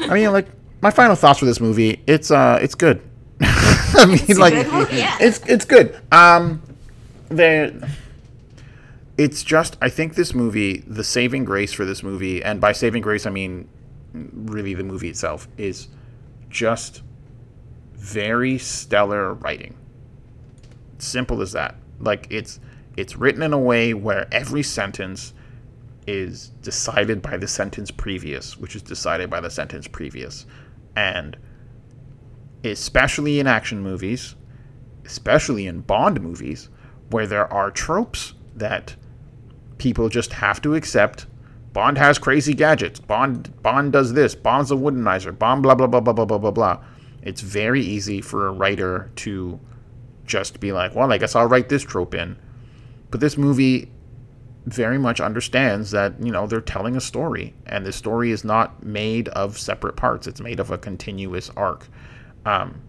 [0.00, 0.48] I mean, like
[0.80, 3.00] my final thoughts for this movie, it's uh, it's good.
[3.40, 4.54] I mean, it's like,
[4.92, 5.16] yeah.
[5.20, 5.96] it's it's good.
[6.10, 6.62] Um,
[7.30, 7.82] it's
[9.42, 13.26] just I think this movie, the saving grace for this movie, and by saving grace
[13.26, 13.68] I mean
[14.12, 15.88] really the movie itself, is
[16.48, 17.02] just
[17.94, 19.76] very stellar writing.
[20.98, 21.76] Simple as that.
[22.00, 22.60] Like it's
[22.96, 25.32] it's written in a way where every sentence
[26.06, 30.46] is decided by the sentence previous, which is decided by the sentence previous.
[30.96, 31.36] And
[32.64, 34.34] especially in action movies,
[35.04, 36.68] especially in Bond movies,
[37.10, 38.96] where there are tropes that
[39.78, 41.26] people just have to accept.
[41.72, 43.00] Bond has crazy gadgets.
[43.00, 44.34] Bond Bond does this.
[44.34, 45.36] Bond's a woodenizer.
[45.36, 46.84] Bond blah blah blah blah blah blah blah blah.
[47.22, 49.60] It's very easy for a writer to
[50.24, 52.36] just be like, well, I guess I'll write this trope in.
[53.10, 53.90] But this movie
[54.66, 57.54] very much understands that, you know, they're telling a story.
[57.66, 60.26] And the story is not made of separate parts.
[60.26, 61.88] It's made of a continuous arc.
[62.46, 62.80] Um,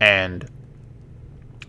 [0.00, 0.48] and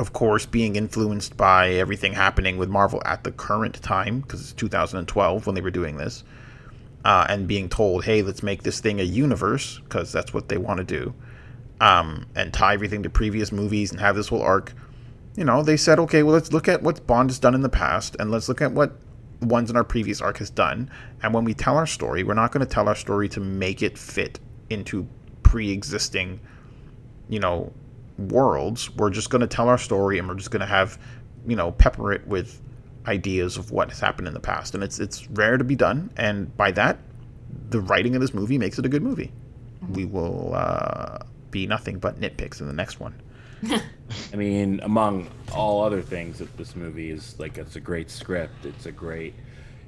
[0.02, 4.54] of course, being influenced by everything happening with Marvel at the current time, because it's
[4.54, 6.24] 2012 when they were doing this,
[7.06, 10.58] uh, and being told, hey, let's make this thing a universe, because that's what they
[10.58, 11.14] want to do,
[11.80, 14.74] um, and tie everything to previous movies and have this whole arc.
[15.36, 17.70] You know, they said, okay, well, let's look at what Bond has done in the
[17.70, 18.94] past, and let's look at what
[19.40, 20.90] ones in our previous arc has done.
[21.22, 23.84] And when we tell our story, we're not going to tell our story to make
[23.84, 24.40] it fit
[24.72, 25.08] into
[25.44, 26.40] pre existing,
[27.30, 27.72] you know,
[28.18, 28.90] worlds.
[28.96, 31.00] We're just going to tell our story and we're just going to have,
[31.48, 32.62] you know, pepper it with
[33.08, 34.76] ideas of what has happened in the past.
[34.76, 36.12] And it's it's rare to be done.
[36.18, 37.00] And by that,
[37.70, 39.32] the writing of this movie makes it a good movie.
[39.84, 39.94] Mm-hmm.
[39.94, 43.16] We will uh, be nothing but nitpicks in the next one.
[44.34, 48.66] I mean, among all other things, that this movie is like it's a great script.
[48.66, 49.36] It's a great,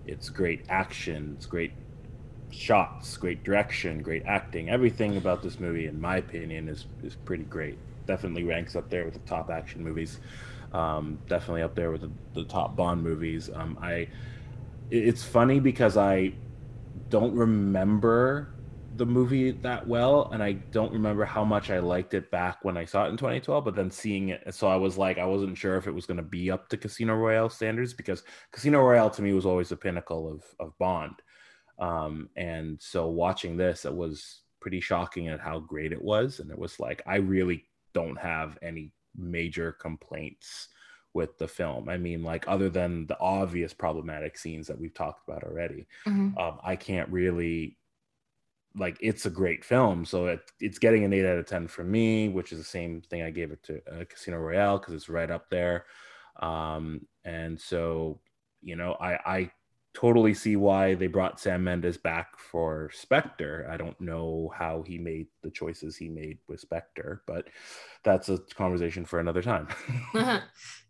[0.05, 1.35] it's great action.
[1.37, 1.73] It's great
[2.53, 4.69] shots, great direction, great acting.
[4.69, 9.05] Everything about this movie, in my opinion, is is pretty great definitely ranks up there
[9.05, 10.19] with the top action movies.
[10.71, 13.49] Um, definitely up there with the, the top Bond movies.
[13.53, 14.07] Um, I
[14.89, 16.33] it's funny because I
[17.09, 18.49] don't remember
[18.95, 22.77] the movie that well and I don't remember how much I liked it back when
[22.77, 25.57] I saw it in 2012 but then seeing it so I was like I wasn't
[25.57, 29.09] sure if it was going to be up to Casino Royale standards because Casino Royale
[29.11, 31.15] to me was always the pinnacle of of Bond
[31.83, 36.49] um, and so watching this it was pretty shocking at how great it was and
[36.49, 40.69] it was like I really don't have any major complaints
[41.13, 41.89] with the film.
[41.89, 46.37] I mean, like other than the obvious problematic scenes that we've talked about already, mm-hmm.
[46.37, 47.77] um, I can't really
[48.75, 48.97] like.
[48.99, 52.29] It's a great film, so it, it's getting an eight out of ten for me,
[52.29, 55.29] which is the same thing I gave it to uh, Casino Royale because it's right
[55.29, 55.85] up there.
[56.41, 58.19] Um, and so,
[58.61, 59.51] you know, I I
[59.93, 63.67] totally see why they brought Sam Mendes back for Spectre.
[63.71, 67.47] I don't know how he made the choices he made with Spectre, but
[68.03, 69.67] that's a conversation for another time.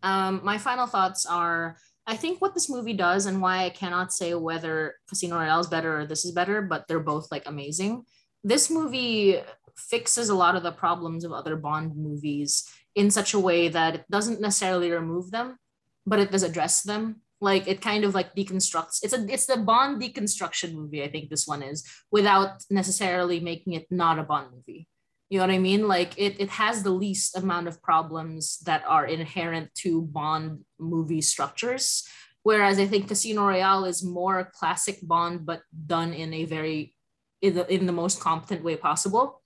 [0.04, 4.12] um, my final thoughts are I think what this movie does and why I cannot
[4.12, 8.04] say whether Casino Royale is better or this is better, but they're both like amazing.
[8.43, 9.39] This movie
[9.78, 13.95] fixes a lot of the problems of other Bond movies in such a way that
[13.95, 15.58] it doesn't necessarily remove them,
[16.06, 17.22] but it does address them.
[17.44, 19.04] Like it kind of like deconstructs.
[19.04, 21.04] It's a it's the Bond deconstruction movie.
[21.04, 24.88] I think this one is without necessarily making it not a Bond movie.
[25.30, 25.89] You know what I mean?
[25.89, 31.20] Like it, it has the least amount of problems that are inherent to Bond movie
[31.20, 32.08] structures.
[32.44, 36.96] Whereas I think Casino Royale is more classic Bond, but done in a very
[37.41, 39.41] in the, in the most competent way possible.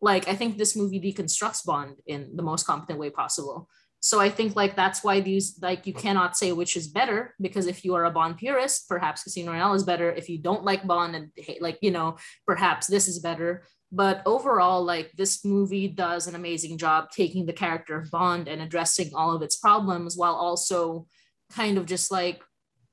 [0.00, 3.68] Like I think this movie deconstructs Bond in the most competent way possible.
[4.04, 7.68] So I think like that's why these like you cannot say which is better because
[7.68, 10.10] if you are a Bond purist, perhaps Casino Royale is better.
[10.10, 13.62] If you don't like Bond and hate, like you know, perhaps this is better.
[13.92, 18.60] But overall like this movie does an amazing job taking the character of bond and
[18.60, 21.06] addressing all of its problems while also
[21.54, 22.42] kind of just like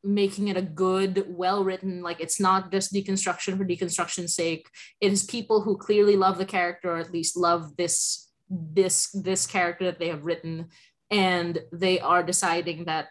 [0.04, 4.70] making it a good well written like it's not just deconstruction for deconstruction's sake.
[5.02, 9.46] It is people who clearly love the character or at least love this this this
[9.46, 10.70] character that they have written
[11.12, 13.08] and they are deciding that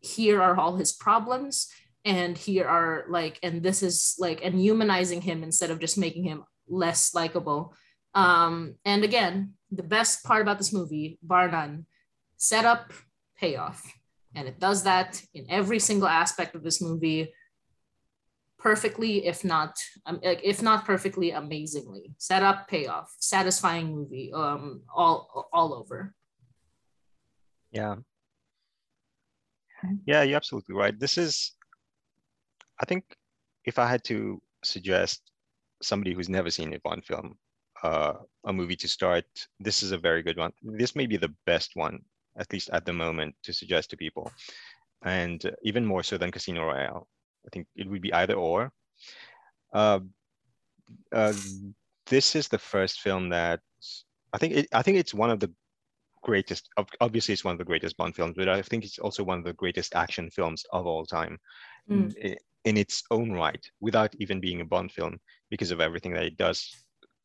[0.00, 1.68] here are all his problems
[2.04, 6.24] and here are like and this is like and humanizing him instead of just making
[6.24, 7.74] him less likable.
[8.14, 11.86] Um, and again, the best part about this movie, bar none,
[12.36, 12.92] setup,
[13.38, 13.82] payoff.
[14.34, 17.32] And it does that in every single aspect of this movie
[18.62, 19.76] perfectly, if not,
[20.06, 22.14] um, if not perfectly, amazingly.
[22.18, 26.14] Setup, payoff, satisfying movie, um, all all over.
[27.72, 27.96] Yeah.
[30.06, 30.98] Yeah, you're absolutely right.
[30.98, 31.52] This is,
[32.80, 33.04] I think,
[33.64, 35.22] if I had to suggest
[35.82, 37.36] somebody who's never seen a Bond film,
[37.82, 38.14] uh,
[38.46, 39.24] a movie to start,
[39.58, 40.52] this is a very good one.
[40.62, 41.98] This may be the best one,
[42.36, 44.30] at least at the moment, to suggest to people,
[45.04, 47.08] and even more so than Casino Royale.
[47.44, 48.70] I think it would be either or.
[49.72, 50.00] Uh,
[51.10, 51.32] uh,
[52.06, 53.60] this is the first film that
[54.32, 55.50] I think it, I think it's one of the
[56.22, 56.68] greatest.
[57.00, 59.44] Obviously, it's one of the greatest Bond films, but I think it's also one of
[59.44, 61.38] the greatest action films of all time.
[61.90, 65.18] Mm in its own right without even being a Bond film
[65.50, 66.70] because of everything that it does.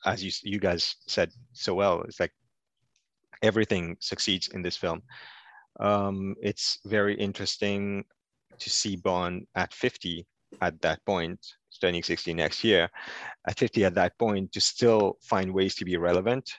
[0.05, 2.33] As you you guys said so well, it's like
[3.41, 5.01] everything succeeds in this film.
[5.79, 8.03] Um, it's very interesting
[8.59, 10.25] to see Bond at 50
[10.61, 11.39] at that point,
[11.79, 12.89] turning 60 next year,
[13.47, 16.49] at 50 at that point to still find ways to be relevant.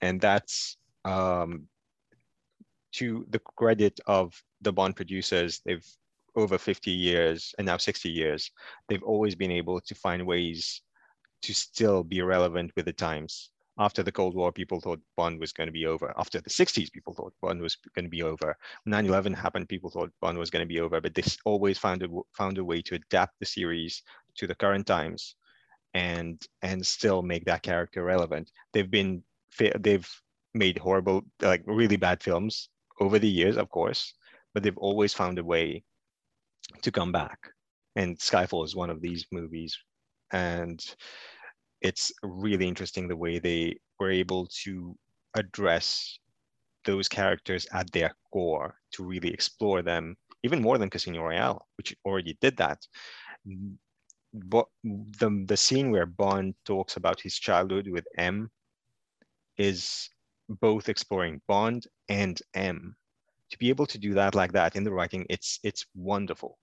[0.00, 1.68] And that's um,
[2.92, 5.60] to the credit of the Bond producers.
[5.64, 5.86] They've
[6.38, 8.50] over 50 years and now 60 years,
[8.88, 10.82] they've always been able to find ways
[11.42, 13.50] to still be relevant with the times.
[13.80, 16.12] After the Cold War, people thought Bond was going to be over.
[16.18, 18.56] After the 60s, people thought Bond was going to be over.
[18.88, 22.08] 9/11 happened, people thought Bond was going to be over, but they always found a
[22.32, 24.02] found a way to adapt the series
[24.36, 25.36] to the current times,
[25.94, 28.50] and and still make that character relevant.
[28.72, 29.22] They've been
[29.78, 30.10] they've
[30.54, 32.68] made horrible, like really bad films
[33.00, 34.14] over the years, of course,
[34.54, 35.84] but they've always found a way
[36.82, 37.38] to come back.
[37.96, 39.76] And Skyfall is one of these movies.
[40.32, 40.84] And
[41.80, 44.96] it's really interesting the way they were able to
[45.34, 46.18] address
[46.84, 51.94] those characters at their core to really explore them even more than Casino Royale, which
[52.04, 52.78] already did that.
[54.32, 58.50] But the, the scene where Bond talks about his childhood with M
[59.56, 60.10] is
[60.48, 62.96] both exploring Bond and M
[63.50, 66.58] to be able to do that like that in the writing, it's it's wonderful.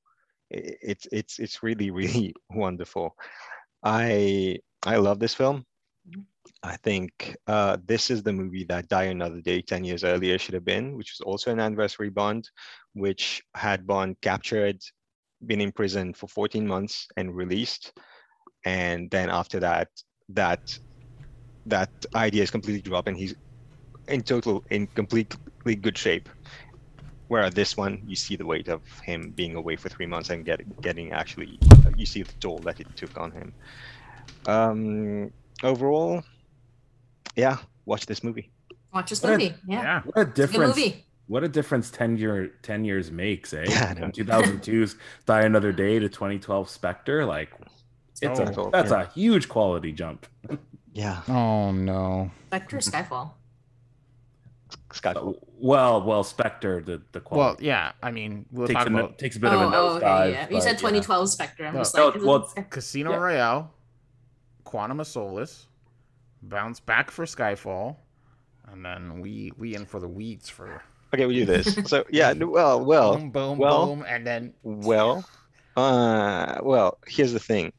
[0.50, 3.16] It's it's it's really really wonderful.
[3.84, 5.66] I I love this film.
[6.62, 10.54] I think uh, this is the movie that Die Another Day 10 years earlier should
[10.54, 12.48] have been, which was also an anniversary Bond,
[12.94, 14.80] which had Bond captured,
[15.48, 17.94] been in prison for 14 months and released.
[18.64, 19.90] And then after that,
[20.30, 20.62] that
[21.66, 23.34] that idea is completely dropped and he's
[24.08, 26.30] in total in completely good shape.
[27.28, 30.46] Where this one, you see the weight of him being away for three months and
[30.46, 31.58] get, getting actually,
[31.98, 33.54] you see the toll that it took on him.
[34.46, 35.32] Um,
[35.64, 36.24] overall,
[37.36, 38.52] yeah, watch this movie.
[38.94, 39.48] Watch this movie.
[39.48, 39.82] A, yeah.
[39.82, 40.02] yeah.
[40.02, 40.80] What a difference.
[41.28, 43.66] What a difference 10 year 10 years makes, eh?
[43.68, 44.96] Yeah, From 2002's
[45.26, 47.50] Die Another Day to 2012 Spectre, like
[48.22, 49.02] it's oh, a that's yeah.
[49.02, 50.28] a huge quality jump.
[50.94, 51.22] Yeah.
[51.28, 52.32] Oh no.
[52.48, 53.32] Spectre Skyfall.
[54.96, 55.36] Skyfall.
[55.60, 57.92] Well, well, Spectre, the the Well, yeah.
[58.02, 59.96] I mean, we'll takes talk a, about takes a bit of a oh, nosedive.
[59.98, 60.44] okay, yeah.
[60.50, 60.78] You but, said yeah.
[60.78, 61.66] 2012 Spectre.
[61.66, 61.80] I'm No.
[61.82, 63.18] just No, like, is well, it- Casino Yeah.
[63.18, 63.74] Royale,
[64.64, 65.68] Quantum of Solace,
[66.42, 67.98] bounce back for Skyfall,
[68.72, 70.82] and then we we in for the weeds for
[71.14, 71.76] Okay, we do this.
[71.86, 75.24] So yeah, well, well, boom, boom, well- boom, and then well,
[75.78, 76.98] uh, well.
[77.08, 77.72] Here's the thing.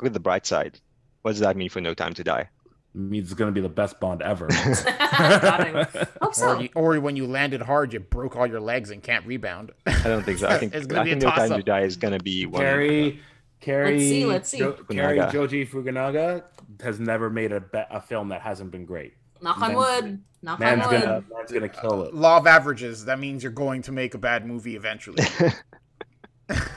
[0.00, 0.80] Look at the bright side.
[1.22, 2.48] What does that mean for No Time to Die?
[2.94, 4.48] Means it's going to be the best Bond ever.
[4.48, 5.86] God, I
[6.20, 6.60] hope or, so.
[6.60, 9.72] you, or when you landed hard, you broke all your legs and can't rebound.
[9.86, 10.46] I don't think so.
[10.48, 11.62] I think It's gonna I be a think No Time to.
[11.62, 12.60] Die is gonna be one.
[12.60, 13.20] Cary,
[13.60, 14.58] Cary, Let's see, let's see.
[14.58, 16.44] Jo- Cary Joji Fukunaga
[16.82, 19.14] has never made a, be- a film that hasn't been great.
[19.40, 20.22] Knock on wood.
[20.42, 21.00] Knock Man's on wood.
[21.02, 22.12] gonna, man's gonna kill it.
[22.14, 23.06] Law of averages.
[23.06, 25.24] That means you're going to make a bad movie eventually.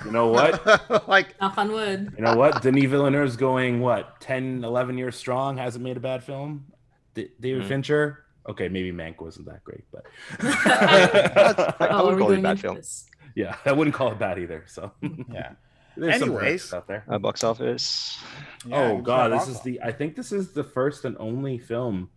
[0.06, 1.08] You know what?
[1.08, 2.14] like Knock on wood.
[2.18, 2.62] You know what?
[2.62, 5.58] Denis Villeneuve's going what 10, 11 years strong.
[5.58, 6.66] Hasn't made a bad film.
[7.14, 7.68] D- David Mhm.
[7.68, 8.26] Fincher.
[8.48, 10.06] Okay, maybe Mank wasn't that great, but
[10.40, 12.76] I, I Oh, are would we call it a bad film.
[12.76, 13.06] this?
[13.36, 14.64] yeah, I wouldn't call it bad either.
[14.68, 15.54] So yeah.
[15.98, 16.40] there's some Anyways.
[16.70, 17.04] corrects out there.
[17.10, 18.18] Uh, box office.
[18.68, 19.72] Yeah, oh god, this is awful.
[19.72, 22.10] the I think this is the first and only film,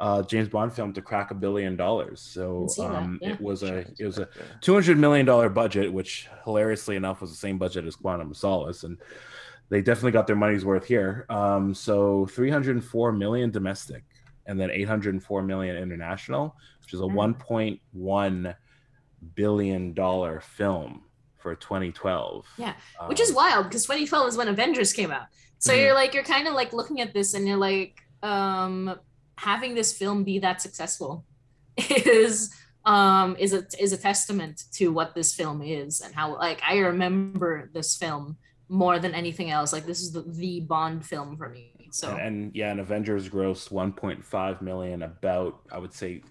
[0.00, 2.20] uh, James Bond film to crack a billion dollars.
[2.22, 3.28] So can see that, um, yeah.
[3.34, 4.28] it was a it was a
[4.60, 8.36] two hundred million dollar budget, which hilariously enough was the same budget as Quantum of
[8.36, 8.96] Solace, and
[9.68, 11.26] they definitely got their money's worth here.
[11.28, 14.02] Um, so three hundred and four million domestic,
[14.46, 17.12] and then eight hundred and four million international, which is a Mm.
[17.14, 18.54] one point one
[19.34, 21.04] billion dollar film
[21.36, 22.46] for 2012.
[22.58, 22.74] Yeah,
[23.06, 25.26] Which is Um, wild because 2012 is when Avengers came out.
[25.58, 25.80] So Mhm.
[25.82, 28.94] you're like, you're kind of like looking at this and you're like, um,
[29.40, 31.24] having this film be that successful
[31.88, 32.54] is
[32.84, 36.78] um is a is a testament to what this film is and how like I
[36.78, 38.36] remember this film
[38.68, 39.72] more than anything else.
[39.72, 41.72] Like this is the, the Bond film for me.
[41.90, 46.22] So and, and yeah, and Avengers grossed 1.5 million about I would say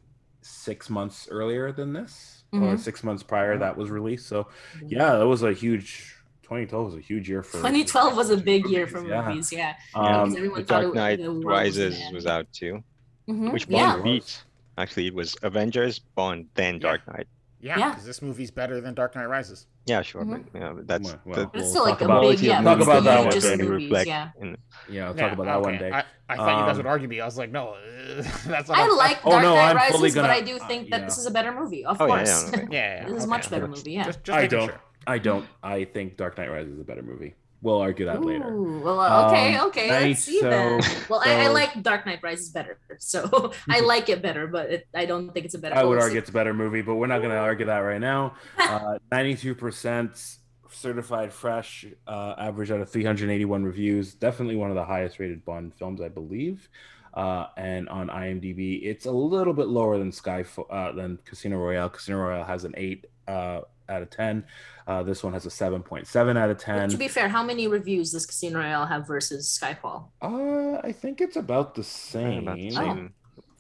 [0.41, 2.79] six months earlier than this, or Mhm.
[2.79, 4.27] six months prior that was released.
[4.27, 4.47] So
[4.87, 6.15] yeah, that was a huge.
[6.43, 7.57] 2012 was a huge year for.
[7.57, 9.51] 2012 was a big year for movies.
[9.51, 9.75] Yeah.
[9.93, 12.83] Um, because everyone The thought Dark it- Knight the Rises gonna was out too.
[13.29, 13.53] Mhm.
[13.53, 13.91] Which yeah.
[13.93, 14.43] Bond beat?
[14.77, 17.27] Actually, it was Avengers, Bond, then Dark Knight.
[17.61, 17.89] Yeah, Yeah.
[17.89, 19.67] because this movie's better than Dark Knight Rises.
[19.85, 20.45] Yeah, sure, Mhm.
[20.53, 22.61] but yeah, but that's Well, the well, we'll it's still like a big, yeah.
[22.61, 23.65] Talk about that one day.
[23.65, 24.57] Reflect yeah, in,
[24.87, 25.07] yeah.
[25.07, 25.91] I'll talk about that one day.
[25.91, 27.19] I, I thought you guys Um, would argue me.
[27.19, 27.75] I was like, no,
[28.45, 28.77] that's not.
[28.77, 30.89] I a- like Oh, Dark no, Knight I'm Rises, but gonna- I do think uh,
[30.91, 31.05] that yeah.
[31.07, 31.83] this is a better movie.
[31.83, 32.29] Of Oh, course.
[32.29, 32.67] yeah, okay.
[32.71, 33.29] Yeah, yeah, This is okay.
[33.29, 34.03] much better movie, yeah.
[34.05, 34.69] Just, just I don't.
[34.69, 34.79] sure.
[35.07, 35.45] I don't.
[35.61, 37.35] I think Dark Knight Rises is a better movie.
[37.61, 38.55] We'll argue that later.
[38.55, 39.89] Well, uh, okay, Um, okay.
[39.91, 40.81] right, Let's see so- then.
[41.09, 44.87] Well, I, I like Dark Knight Rises better, so I like it better, but it,
[44.95, 45.75] I don't think it's a better.
[45.75, 47.99] I would argue it's a better movie, but we're not going to argue that right
[48.01, 48.35] now.
[48.69, 50.37] Uh, 92%
[50.69, 54.13] certified fresh, uh, average out of 381 reviews.
[54.13, 56.69] Definitely one of the highest rated Bond films, I believe.
[57.13, 61.89] Uh, and on IMDb, it's a little bit lower than Sky uh, than Casino Royale.
[61.89, 64.45] Casino Royale has an eight uh, out of 10.
[64.87, 66.89] Uh, this one has a 7.7 out of But 10.
[66.89, 70.05] to be fair, how many reviews does Casino Royale have versus Skyfall?
[70.21, 72.43] Uh, I think it's about the same.
[72.47, 73.09] about the Oh.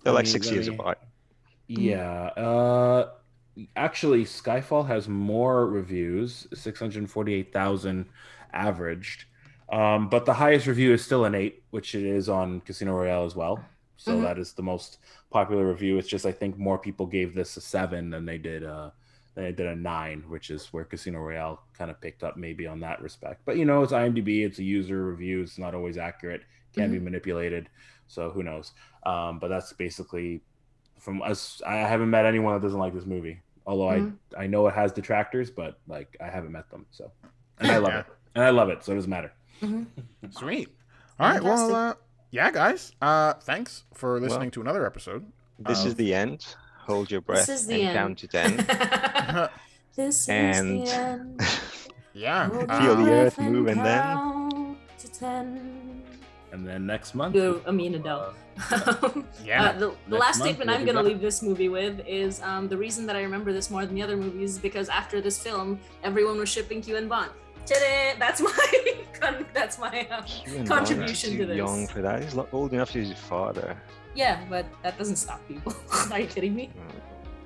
[0.03, 0.99] They're like six years me- apart.
[1.67, 2.27] Yeah.
[2.37, 3.09] Uh,
[3.75, 8.05] actually, Skyfall has more reviews, 648,000
[8.53, 9.25] averaged.
[9.71, 13.25] Um, but the highest review is still an eight, which it is on Casino Royale
[13.25, 13.63] as well.
[13.97, 14.21] So Mhm.
[14.23, 14.97] that is the most
[15.29, 15.97] popular review.
[15.99, 18.89] It's just I think more people gave this a seven than they did uh
[19.35, 22.67] than they did a nine, which is where Casino Royale kind of picked up maybe
[22.67, 23.41] on that respect.
[23.45, 26.41] But you know, it's IMDb, it's a user review, it's not always accurate,
[26.73, 27.69] can be manipulated.
[28.07, 28.71] So who knows?
[29.05, 30.41] Um, but that's basically
[30.97, 31.61] from us.
[31.65, 33.39] I haven't met anyone that doesn't like this movie.
[33.67, 34.17] Although Mhm.
[34.37, 36.85] I I know it has detractors, but like I haven't met them.
[36.91, 37.11] So
[37.59, 37.99] and I love Yeah.
[37.99, 38.83] it, and I love it.
[38.83, 39.31] So it doesn't matter.
[40.31, 40.69] Sweet.
[41.19, 41.43] All right.
[41.43, 41.93] Well, uh,
[42.31, 42.93] yeah, guys.
[43.01, 45.31] Uh, thanks for listening to another episode.
[45.59, 46.55] This is the end.
[46.89, 47.97] Hold your breath is the and end.
[47.97, 49.49] count to ten.
[49.95, 51.41] this And- is the end.
[52.13, 52.49] yeah.
[52.49, 56.01] Hold uh, Feel the earth breath move and then- to ten.
[56.51, 58.33] And then next month, Go, Amin Adele.
[59.45, 59.65] Yeah.
[59.65, 62.41] Uh, the the last month statement we'll I'm going to leave this movie with is
[62.41, 65.21] um, the reason that I remember this more than the other movies is because after
[65.21, 67.29] this film, everyone was shipping Q and Bond.
[67.67, 68.17] Ta-da!
[68.17, 70.23] That's my that's my uh,
[70.65, 72.23] contribution Bond to is too young for that.
[72.23, 73.77] He's lo- old enough to be his father.
[74.19, 75.73] Yeah, but that doesn't stop people.
[76.11, 76.69] Are you kidding me?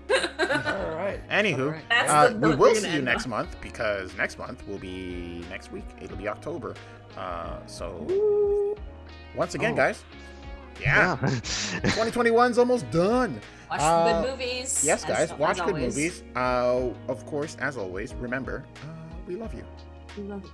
[0.09, 1.19] all right.
[1.29, 1.85] Anywho, All right.
[1.89, 3.29] That's uh, the we will see you next on.
[3.29, 5.85] month because next month will be next week.
[6.01, 6.73] It'll be October.
[7.15, 8.75] Uh, so
[9.35, 9.83] once again, Oh.
[9.83, 10.03] guys.
[10.81, 11.17] Yeah.
[11.21, 13.39] 2021's almost done.
[13.69, 14.83] Watch Uh, good movies.
[14.83, 15.29] Yes, guys.
[15.31, 15.95] as Watch good always.
[15.95, 16.23] movies.
[16.35, 18.87] Uh, of course, as always, remember, uh,
[19.27, 19.63] we love you.
[20.17, 20.51] We love you.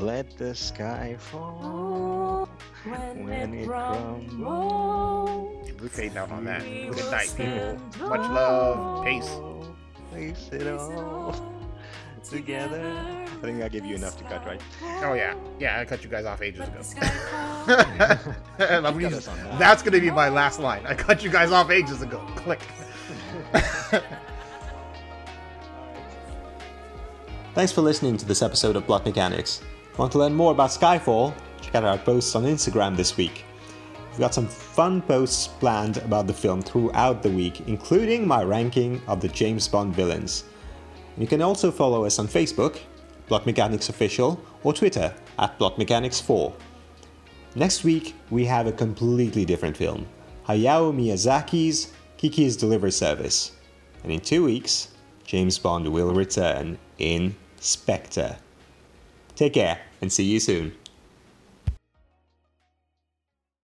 [0.00, 1.60] Let the sky fall.
[1.62, 2.48] Oh,
[2.88, 4.20] when, When it it crumbles.
[5.80, 6.62] We fade out on that.
[6.62, 7.78] Good night, people.
[8.08, 9.04] Much love.
[9.04, 9.30] Peace.
[10.10, 11.34] Place it all
[12.24, 12.82] together.
[13.24, 14.60] I think I gave you enough to cut, right?
[15.02, 15.80] Oh yeah, yeah.
[15.80, 16.78] I cut you guys off ages ago.
[16.80, 18.34] Skyfall.
[18.58, 19.58] And I'm Cut using- us on that.
[19.58, 20.84] that's gonna be my last line.
[20.86, 22.18] I cut you guys off ages ago.
[22.36, 22.60] Click.
[27.54, 29.60] Thanks for listening to this episode of Plot Mechanics.
[29.96, 31.32] Want to learn more about Skyfall?
[31.60, 33.44] Check out our posts on Instagram this week.
[34.10, 39.00] We've got some fun posts planned about the film throughout the week, including my ranking
[39.06, 40.44] of the James Bond villains.
[41.16, 42.80] You can also follow us on Facebook,
[43.28, 46.52] Plot Mechanics Official, or Twitter at Plot Mechanics 4.
[47.54, 50.08] Next week, we have a completely different film
[50.48, 53.52] Hayao Miyazaki's Kiki's Delivery Service.
[54.02, 54.88] And in two weeks,
[55.24, 58.36] James Bond will return in Spectre.
[59.36, 60.72] Take care and see you soon.